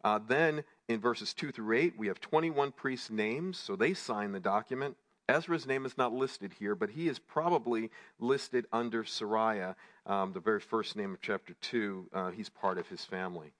[0.04, 4.32] Uh, then in verses 2 through 8, we have 21 priests' names, so they sign
[4.32, 4.96] the document.
[5.28, 7.90] Ezra's name is not listed here, but he is probably
[8.20, 9.74] listed under Seraiah,
[10.04, 12.10] um, the very first name of chapter 2.
[12.12, 13.52] Uh, he's part of his family.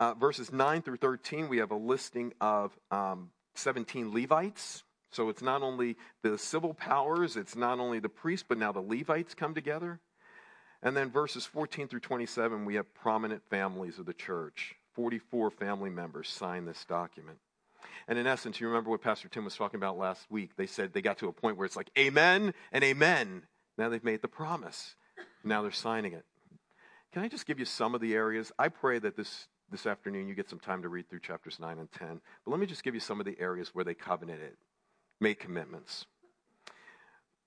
[0.00, 4.82] Uh, verses 9 through 13, we have a listing of um, 17 Levites.
[5.10, 8.80] So it's not only the civil powers, it's not only the priests, but now the
[8.80, 10.00] Levites come together.
[10.82, 14.76] And then verses 14 through 27, we have prominent families of the church.
[14.98, 17.38] 44 family members sign this document.
[18.08, 20.56] And in essence, you remember what Pastor Tim was talking about last week.
[20.56, 23.44] They said they got to a point where it's like, Amen and Amen.
[23.76, 24.96] Now they've made the promise.
[25.44, 26.24] Now they're signing it.
[27.12, 28.50] Can I just give you some of the areas?
[28.58, 31.78] I pray that this, this afternoon you get some time to read through chapters 9
[31.78, 32.20] and 10.
[32.44, 34.56] But let me just give you some of the areas where they covenanted,
[35.20, 36.06] made commitments.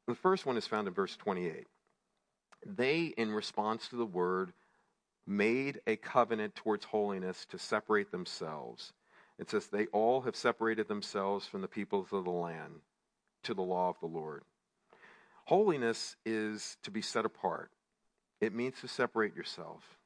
[0.08, 1.68] The first one is found in verse 28.
[2.66, 4.54] They, in response to the word,
[5.28, 8.93] made a covenant towards holiness to separate themselves.
[9.38, 12.82] It says, They all have separated themselves from the peoples of the land
[13.43, 14.43] to the law of the Lord.
[15.45, 17.72] Holiness is to be set apart,
[18.39, 19.97] it means to separate yourself.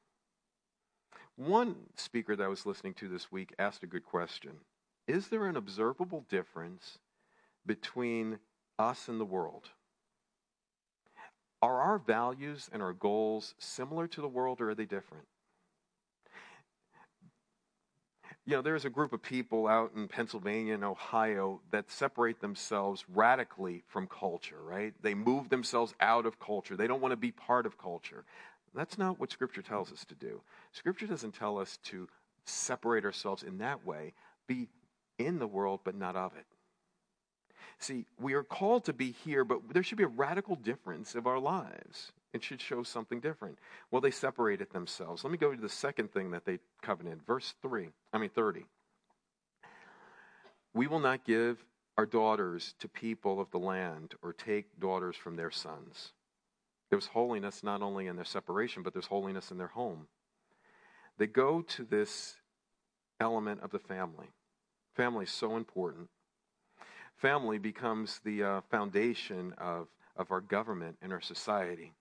[1.36, 4.52] One speaker that I was listening to this week asked a good question
[5.06, 6.98] Is there an observable difference
[7.66, 8.38] between
[8.78, 9.70] us and the world?
[11.62, 15.24] Are our values and our goals similar to the world or are they different?
[18.44, 23.04] You know, there's a group of people out in Pennsylvania and Ohio that separate themselves
[23.12, 24.94] radically from culture, right?
[25.02, 26.76] They move themselves out of culture.
[26.76, 28.24] They don't want to be part of culture.
[28.72, 30.42] That's not what Scripture tells us to do.
[30.72, 32.08] Scripture doesn't tell us to
[32.44, 34.12] separate ourselves in that way,
[34.46, 34.68] be
[35.18, 36.46] in the world, but not of it.
[37.78, 41.26] See, we are called to be here, but there should be a radical difference of
[41.26, 42.12] our lives.
[42.32, 43.58] It should show something different.
[43.90, 45.24] Well, they separated themselves.
[45.24, 47.26] Let me go to the second thing that they covenanted.
[47.26, 48.64] Verse 3, I mean 30.
[50.74, 51.64] We will not give
[51.96, 56.12] our daughters to people of the land or take daughters from their sons.
[56.90, 60.06] There's holiness not only in their separation, but there's holiness in their home.
[61.18, 62.36] They go to this
[63.18, 64.26] element of the family.
[64.94, 66.08] Family is so important
[67.16, 71.92] family becomes the uh, foundation of, of our government and our society.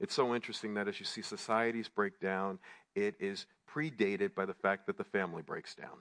[0.00, 2.58] It's so interesting that as you see societies break down,
[2.94, 5.98] it is predated by the fact that the family breaks down.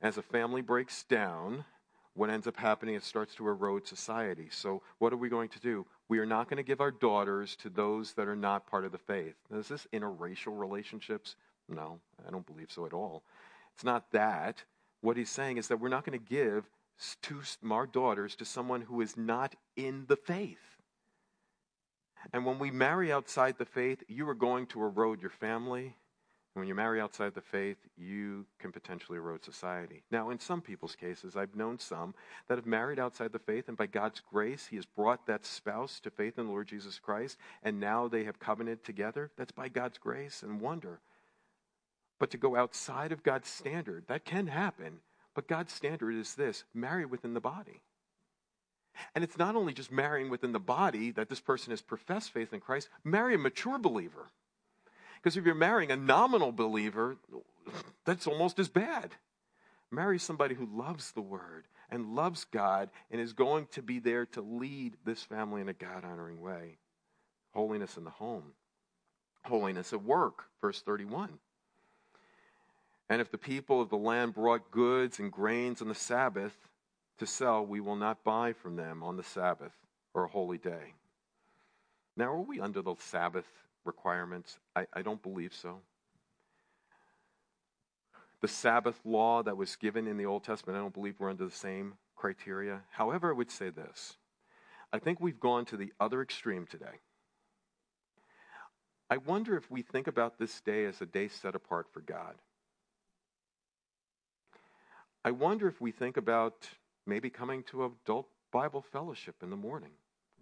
[0.00, 1.64] As a family breaks down,
[2.14, 4.48] what ends up happening, it starts to erode society.
[4.50, 5.86] So, what are we going to do?
[6.08, 8.92] We are not going to give our daughters to those that are not part of
[8.92, 9.34] the faith.
[9.50, 11.36] Now, is this interracial relationships?
[11.68, 13.22] No, I don't believe so at all.
[13.74, 14.62] It's not that.
[15.00, 16.68] What he's saying is that we're not going to give
[17.22, 17.40] to
[17.70, 20.58] our daughters to someone who is not in the faith.
[22.32, 25.96] And when we marry outside the faith, you are going to erode your family.
[26.54, 30.02] And when you marry outside the faith, you can potentially erode society.
[30.10, 32.14] Now, in some people's cases, I've known some
[32.46, 35.98] that have married outside the faith, and by God's grace, He has brought that spouse
[36.00, 39.30] to faith in the Lord Jesus Christ, and now they have covenanted together.
[39.36, 41.00] That's by God's grace and wonder.
[42.20, 45.00] But to go outside of God's standard, that can happen.
[45.34, 47.82] But God's standard is this marry within the body.
[49.14, 52.52] And it's not only just marrying within the body that this person has professed faith
[52.52, 54.28] in Christ, marry a mature believer.
[55.16, 57.16] Because if you're marrying a nominal believer,
[58.04, 59.14] that's almost as bad.
[59.90, 64.26] Marry somebody who loves the word and loves God and is going to be there
[64.26, 66.78] to lead this family in a God honoring way.
[67.52, 68.54] Holiness in the home,
[69.44, 71.38] holiness at work, verse 31.
[73.12, 76.56] And if the people of the land brought goods and grains on the Sabbath
[77.18, 79.74] to sell, we will not buy from them on the Sabbath
[80.14, 80.94] or a holy day.
[82.16, 83.44] Now, are we under the Sabbath
[83.84, 84.58] requirements?
[84.74, 85.80] I, I don't believe so.
[88.40, 91.44] The Sabbath law that was given in the Old Testament, I don't believe we're under
[91.44, 92.80] the same criteria.
[92.92, 94.16] However, I would say this
[94.90, 97.00] I think we've gone to the other extreme today.
[99.10, 102.36] I wonder if we think about this day as a day set apart for God.
[105.24, 106.68] I wonder if we think about
[107.06, 109.92] maybe coming to adult Bible fellowship in the morning,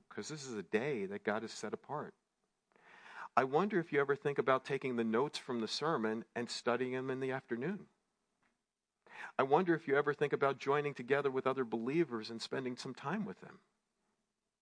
[0.08, 2.14] because this is a day that God has set apart.
[3.36, 6.92] I wonder if you ever think about taking the notes from the sermon and studying
[6.92, 7.80] them in the afternoon.
[9.38, 12.94] I wonder if you ever think about joining together with other believers and spending some
[12.94, 13.58] time with them.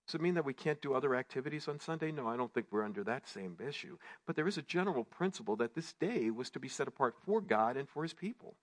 [0.07, 2.11] Does it mean that we can't do other activities on Sunday?
[2.11, 3.99] No, I don't think we're under that same issue.
[4.27, 7.41] But there is a general principle that this day was to be set apart for
[7.41, 8.57] God and for his people.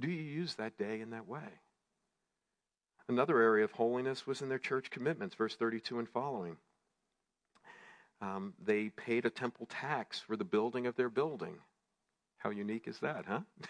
[0.00, 1.60] Do you use that day in that way?
[3.08, 6.56] Another area of holiness was in their church commitments, verse 32 and following.
[8.22, 11.56] Um, they paid a temple tax for the building of their building.
[12.38, 13.40] How unique is that, huh?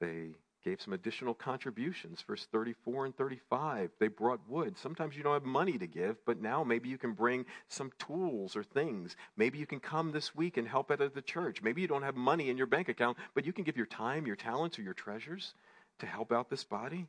[0.00, 0.30] they
[0.64, 2.22] gave some additional contributions.
[2.26, 4.78] Verse 34 and 35, they brought wood.
[4.78, 8.56] Sometimes you don't have money to give, but now maybe you can bring some tools
[8.56, 9.16] or things.
[9.36, 11.62] Maybe you can come this week and help out at the church.
[11.62, 14.26] Maybe you don't have money in your bank account, but you can give your time,
[14.26, 15.54] your talents, or your treasures
[15.98, 17.06] to help out this body.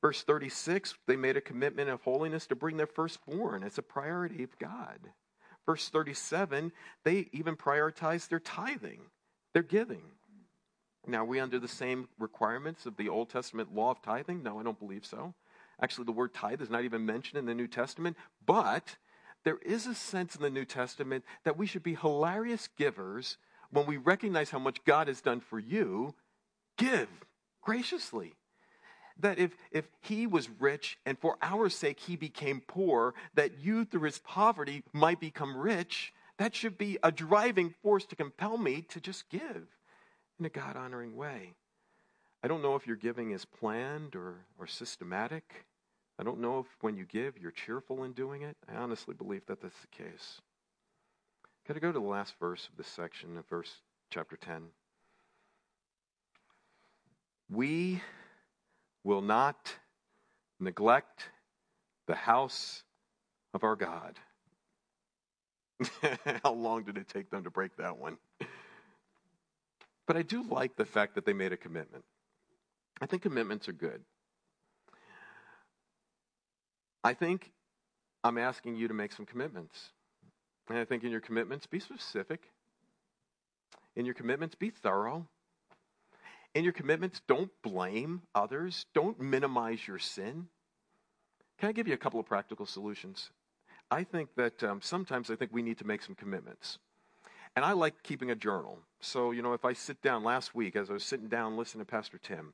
[0.00, 3.62] Verse 36, they made a commitment of holiness to bring their firstborn.
[3.62, 5.00] It's a priority of God.
[5.64, 6.70] Verse 37,
[7.04, 9.00] they even prioritized their tithing,
[9.52, 10.02] their giving.
[11.06, 14.42] Now, are we under the same requirements of the Old Testament law of tithing?
[14.42, 15.34] No, I don't believe so.
[15.80, 18.96] Actually, the word tithe is not even mentioned in the New Testament, but
[19.44, 23.36] there is a sense in the New Testament that we should be hilarious givers
[23.70, 26.14] when we recognize how much God has done for you.
[26.76, 27.08] Give
[27.62, 28.34] graciously.
[29.18, 33.84] That if, if he was rich and for our sake he became poor, that you
[33.84, 38.82] through his poverty might become rich, that should be a driving force to compel me
[38.82, 39.68] to just give
[40.38, 41.54] in a God honoring way.
[42.42, 45.66] I don't know if your giving is planned or, or systematic.
[46.18, 48.56] I don't know if when you give, you're cheerful in doing it.
[48.68, 50.40] I honestly believe that that's the case.
[51.66, 53.80] Got to go to the last verse of this section of verse
[54.10, 54.62] chapter 10.
[57.50, 58.00] We
[59.02, 59.74] will not
[60.60, 61.30] neglect
[62.06, 62.82] the house
[63.52, 64.18] of our God.
[66.42, 68.16] How long did it take them to break that one?
[70.06, 72.04] But I do like the fact that they made a commitment.
[73.00, 74.02] I think commitments are good.
[77.04, 77.52] I think
[78.24, 79.90] I'm asking you to make some commitments.
[80.68, 82.50] And I think in your commitments, be specific.
[83.94, 85.26] In your commitments, be thorough.
[86.54, 90.48] In your commitments, don't blame others, don't minimize your sin.
[91.58, 93.30] Can I give you a couple of practical solutions?
[93.90, 96.78] I think that um, sometimes I think we need to make some commitments.
[97.54, 98.80] And I like keeping a journal.
[99.06, 101.84] So, you know, if I sit down last week, as I was sitting down listening
[101.84, 102.52] to Pastor Tim,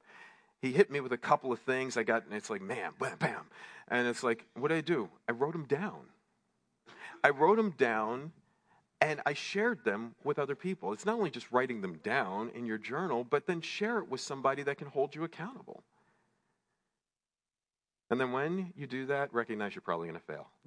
[0.60, 1.96] he hit me with a couple of things.
[1.96, 3.46] I got, and it's like, man, bam, bam.
[3.88, 5.08] And it's like, what did I do?
[5.26, 6.00] I wrote them down.
[7.24, 8.32] I wrote them down
[9.00, 10.92] and I shared them with other people.
[10.92, 14.20] It's not only just writing them down in your journal, but then share it with
[14.20, 15.82] somebody that can hold you accountable.
[18.10, 20.48] And then when you do that, recognize you're probably going to fail.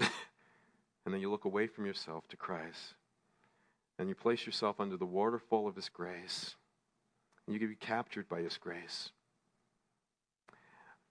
[1.06, 2.96] and then you look away from yourself to Christ
[3.98, 6.56] and you place yourself under the waterfall of His grace,
[7.46, 9.12] and you can be captured by His grace.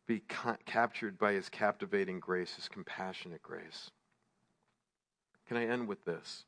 [0.07, 3.91] Be ca- captured by His captivating grace, His compassionate grace.
[5.49, 6.45] Can I end with this?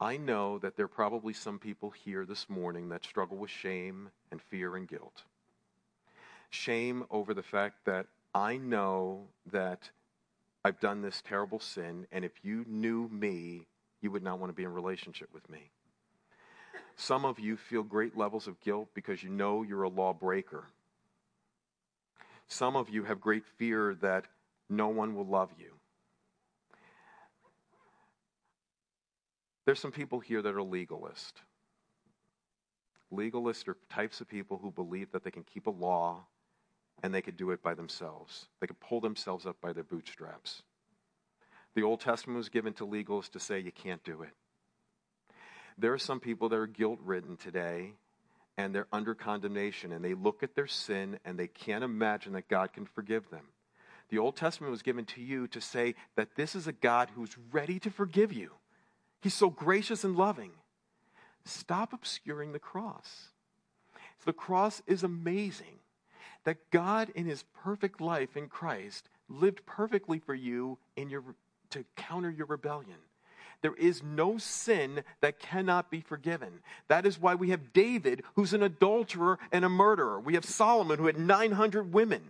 [0.00, 4.08] I know that there are probably some people here this morning that struggle with shame
[4.30, 5.24] and fear and guilt.
[6.48, 9.90] Shame over the fact that I know that
[10.64, 13.66] I've done this terrible sin, and if you knew me,
[14.00, 15.70] you would not want to be in relationship with me.
[16.96, 20.64] Some of you feel great levels of guilt because you know you're a lawbreaker.
[22.46, 24.26] Some of you have great fear that
[24.68, 25.72] no one will love you.
[29.64, 31.40] There's some people here that are legalist.
[33.12, 36.24] Legalists are types of people who believe that they can keep a law
[37.02, 38.46] and they could do it by themselves.
[38.60, 40.62] They could pull themselves up by their bootstraps.
[41.74, 44.30] The Old Testament was given to legalists to say you can't do it.
[45.78, 47.92] There are some people that are guilt ridden today
[48.58, 52.48] and they're under condemnation and they look at their sin and they can't imagine that
[52.48, 53.46] God can forgive them.
[54.10, 57.36] The Old Testament was given to you to say that this is a God who's
[57.52, 58.50] ready to forgive you.
[59.20, 60.50] He's so gracious and loving.
[61.44, 63.28] Stop obscuring the cross.
[64.24, 65.78] The cross is amazing
[66.44, 71.22] that God, in his perfect life in Christ, lived perfectly for you in your
[71.70, 72.98] to counter your rebellion.
[73.62, 76.60] There is no sin that cannot be forgiven.
[76.88, 80.18] That is why we have David, who's an adulterer and a murderer.
[80.18, 82.22] We have Solomon, who had 900 women.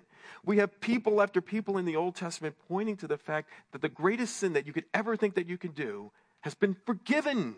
[0.44, 3.88] We have people after people in the Old Testament pointing to the fact that the
[3.88, 6.10] greatest sin that you could ever think that you can do
[6.40, 7.56] has been forgiven.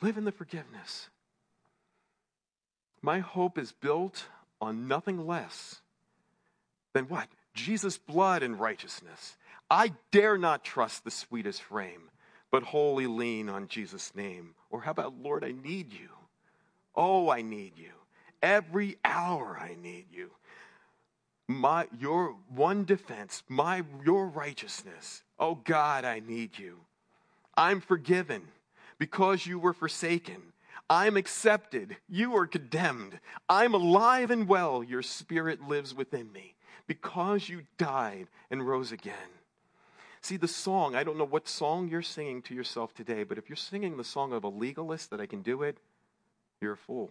[0.00, 1.10] Live in the forgiveness.
[3.02, 4.26] My hope is built
[4.60, 5.80] on nothing less
[6.94, 7.28] than what?
[7.52, 9.36] Jesus' blood and righteousness.
[9.70, 12.10] I dare not trust the sweetest frame,
[12.50, 14.54] but wholly lean on Jesus' name.
[14.70, 16.08] Or how about, Lord, I need you.
[16.94, 17.90] Oh, I need you.
[18.42, 20.30] Every hour I need you.
[21.46, 25.22] My your one defense, my your righteousness.
[25.38, 26.80] Oh God, I need you.
[27.56, 28.42] I'm forgiven
[28.98, 30.42] because you were forsaken.
[30.88, 31.96] I'm accepted.
[32.08, 33.18] You are condemned.
[33.48, 34.82] I'm alive and well.
[34.82, 36.54] Your spirit lives within me
[36.86, 39.14] because you died and rose again.
[40.24, 43.50] See, the song, I don't know what song you're singing to yourself today, but if
[43.50, 45.76] you're singing the song of a legalist that I can do it,
[46.62, 47.10] you're a fool.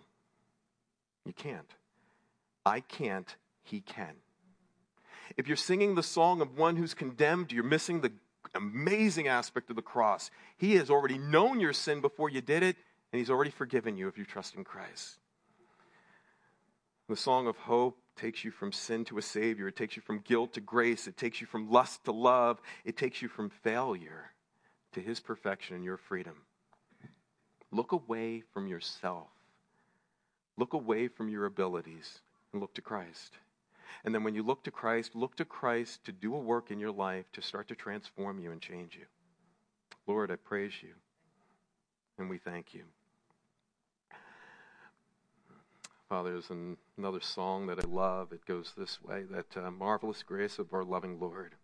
[1.24, 1.72] You can't.
[2.66, 4.16] I can't, he can.
[5.38, 8.14] If you're singing the song of one who's condemned, you're missing the
[8.56, 10.32] amazing aspect of the cross.
[10.58, 12.78] He has already known your sin before you did it,
[13.12, 15.20] and he's already forgiven you if you trust in Christ.
[17.08, 19.68] The song of hope takes you from sin to a Savior.
[19.68, 21.08] It takes you from guilt to grace.
[21.08, 22.62] It takes you from lust to love.
[22.86, 24.32] It takes you from failure
[24.94, 26.36] to His perfection and your freedom.
[27.72, 29.30] Look away from yourself.
[30.58, 32.20] Look away from your abilities
[32.52, 33.34] and look to Christ.
[34.06, 36.80] And then when you look to Christ, look to Christ to do a work in
[36.80, 39.06] your life to start to transform you and change you.
[40.06, 40.94] Lord, I praise you
[42.18, 42.84] and we thank you.
[46.10, 48.32] Father, there's an, another song that I love.
[48.32, 51.56] It goes this way that uh, marvelous grace of our loving Lord,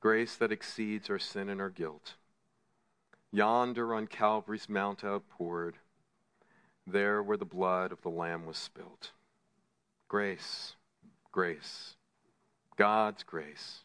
[0.00, 2.14] grace that exceeds our sin and our guilt.
[3.32, 5.76] Yonder on Calvary's mount outpoured,
[6.86, 9.12] there where the blood of the Lamb was spilt.
[10.08, 10.74] Grace,
[11.32, 11.94] grace,
[12.76, 13.80] God's grace,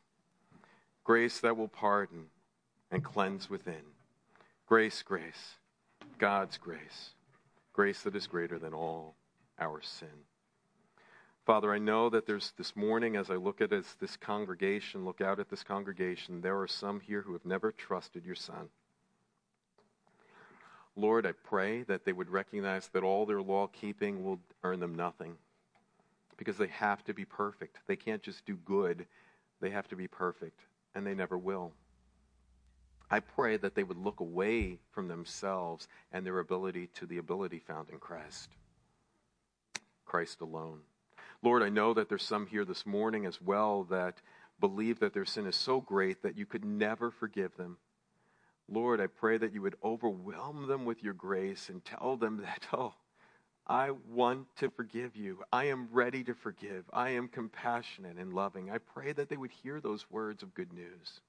[1.03, 2.26] grace that will pardon
[2.91, 3.93] and cleanse within.
[4.68, 5.55] Grace, grace,
[6.18, 7.14] God's grace
[7.76, 9.16] grace that is greater than all
[9.60, 10.08] our sin.
[11.46, 15.20] Father, I know that there's this morning, as I look at this, this congregation, look
[15.20, 18.70] out at this congregation, there are some here who have never trusted your Son.
[20.96, 24.96] Lord, I pray that they would recognize that all their law keeping will earn them
[24.96, 25.36] nothing
[26.38, 27.80] because they have to be perfect.
[27.88, 29.06] They can't just do good,
[29.60, 30.62] they have to be perfect,
[30.96, 31.74] and they never will.
[33.10, 37.60] I pray that they would look away from themselves and their ability to the ability
[37.60, 38.49] found in Christ.
[40.06, 40.82] Christ alone.
[41.43, 44.22] Lord, I know that there's some here this morning as well that
[44.60, 47.78] believe that their sin is so great that you could never forgive them.
[48.68, 52.66] Lord, I pray that you would overwhelm them with your grace and tell them that,
[52.74, 52.95] oh,
[53.68, 55.43] I want to forgive you.
[55.51, 56.86] I am ready to forgive.
[56.93, 58.72] I am compassionate and loving.
[58.72, 61.20] I pray that they would hear those words of good news.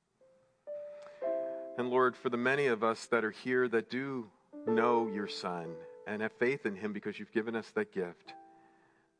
[1.78, 4.28] And Lord, for the many of us that are here that do
[4.66, 5.74] know your Son
[6.06, 8.34] and have faith in him because you've given us that gift,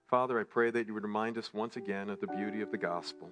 [0.09, 2.78] Father, I pray that you would remind us once again of the beauty of the
[2.78, 3.30] gospel.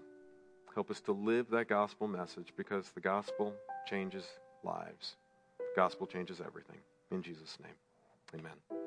[0.74, 3.54] Help us to live that gospel message because the gospel
[3.88, 4.24] changes
[4.64, 5.16] lives.
[5.58, 6.78] The gospel changes everything.
[7.10, 8.83] In Jesus' name, amen.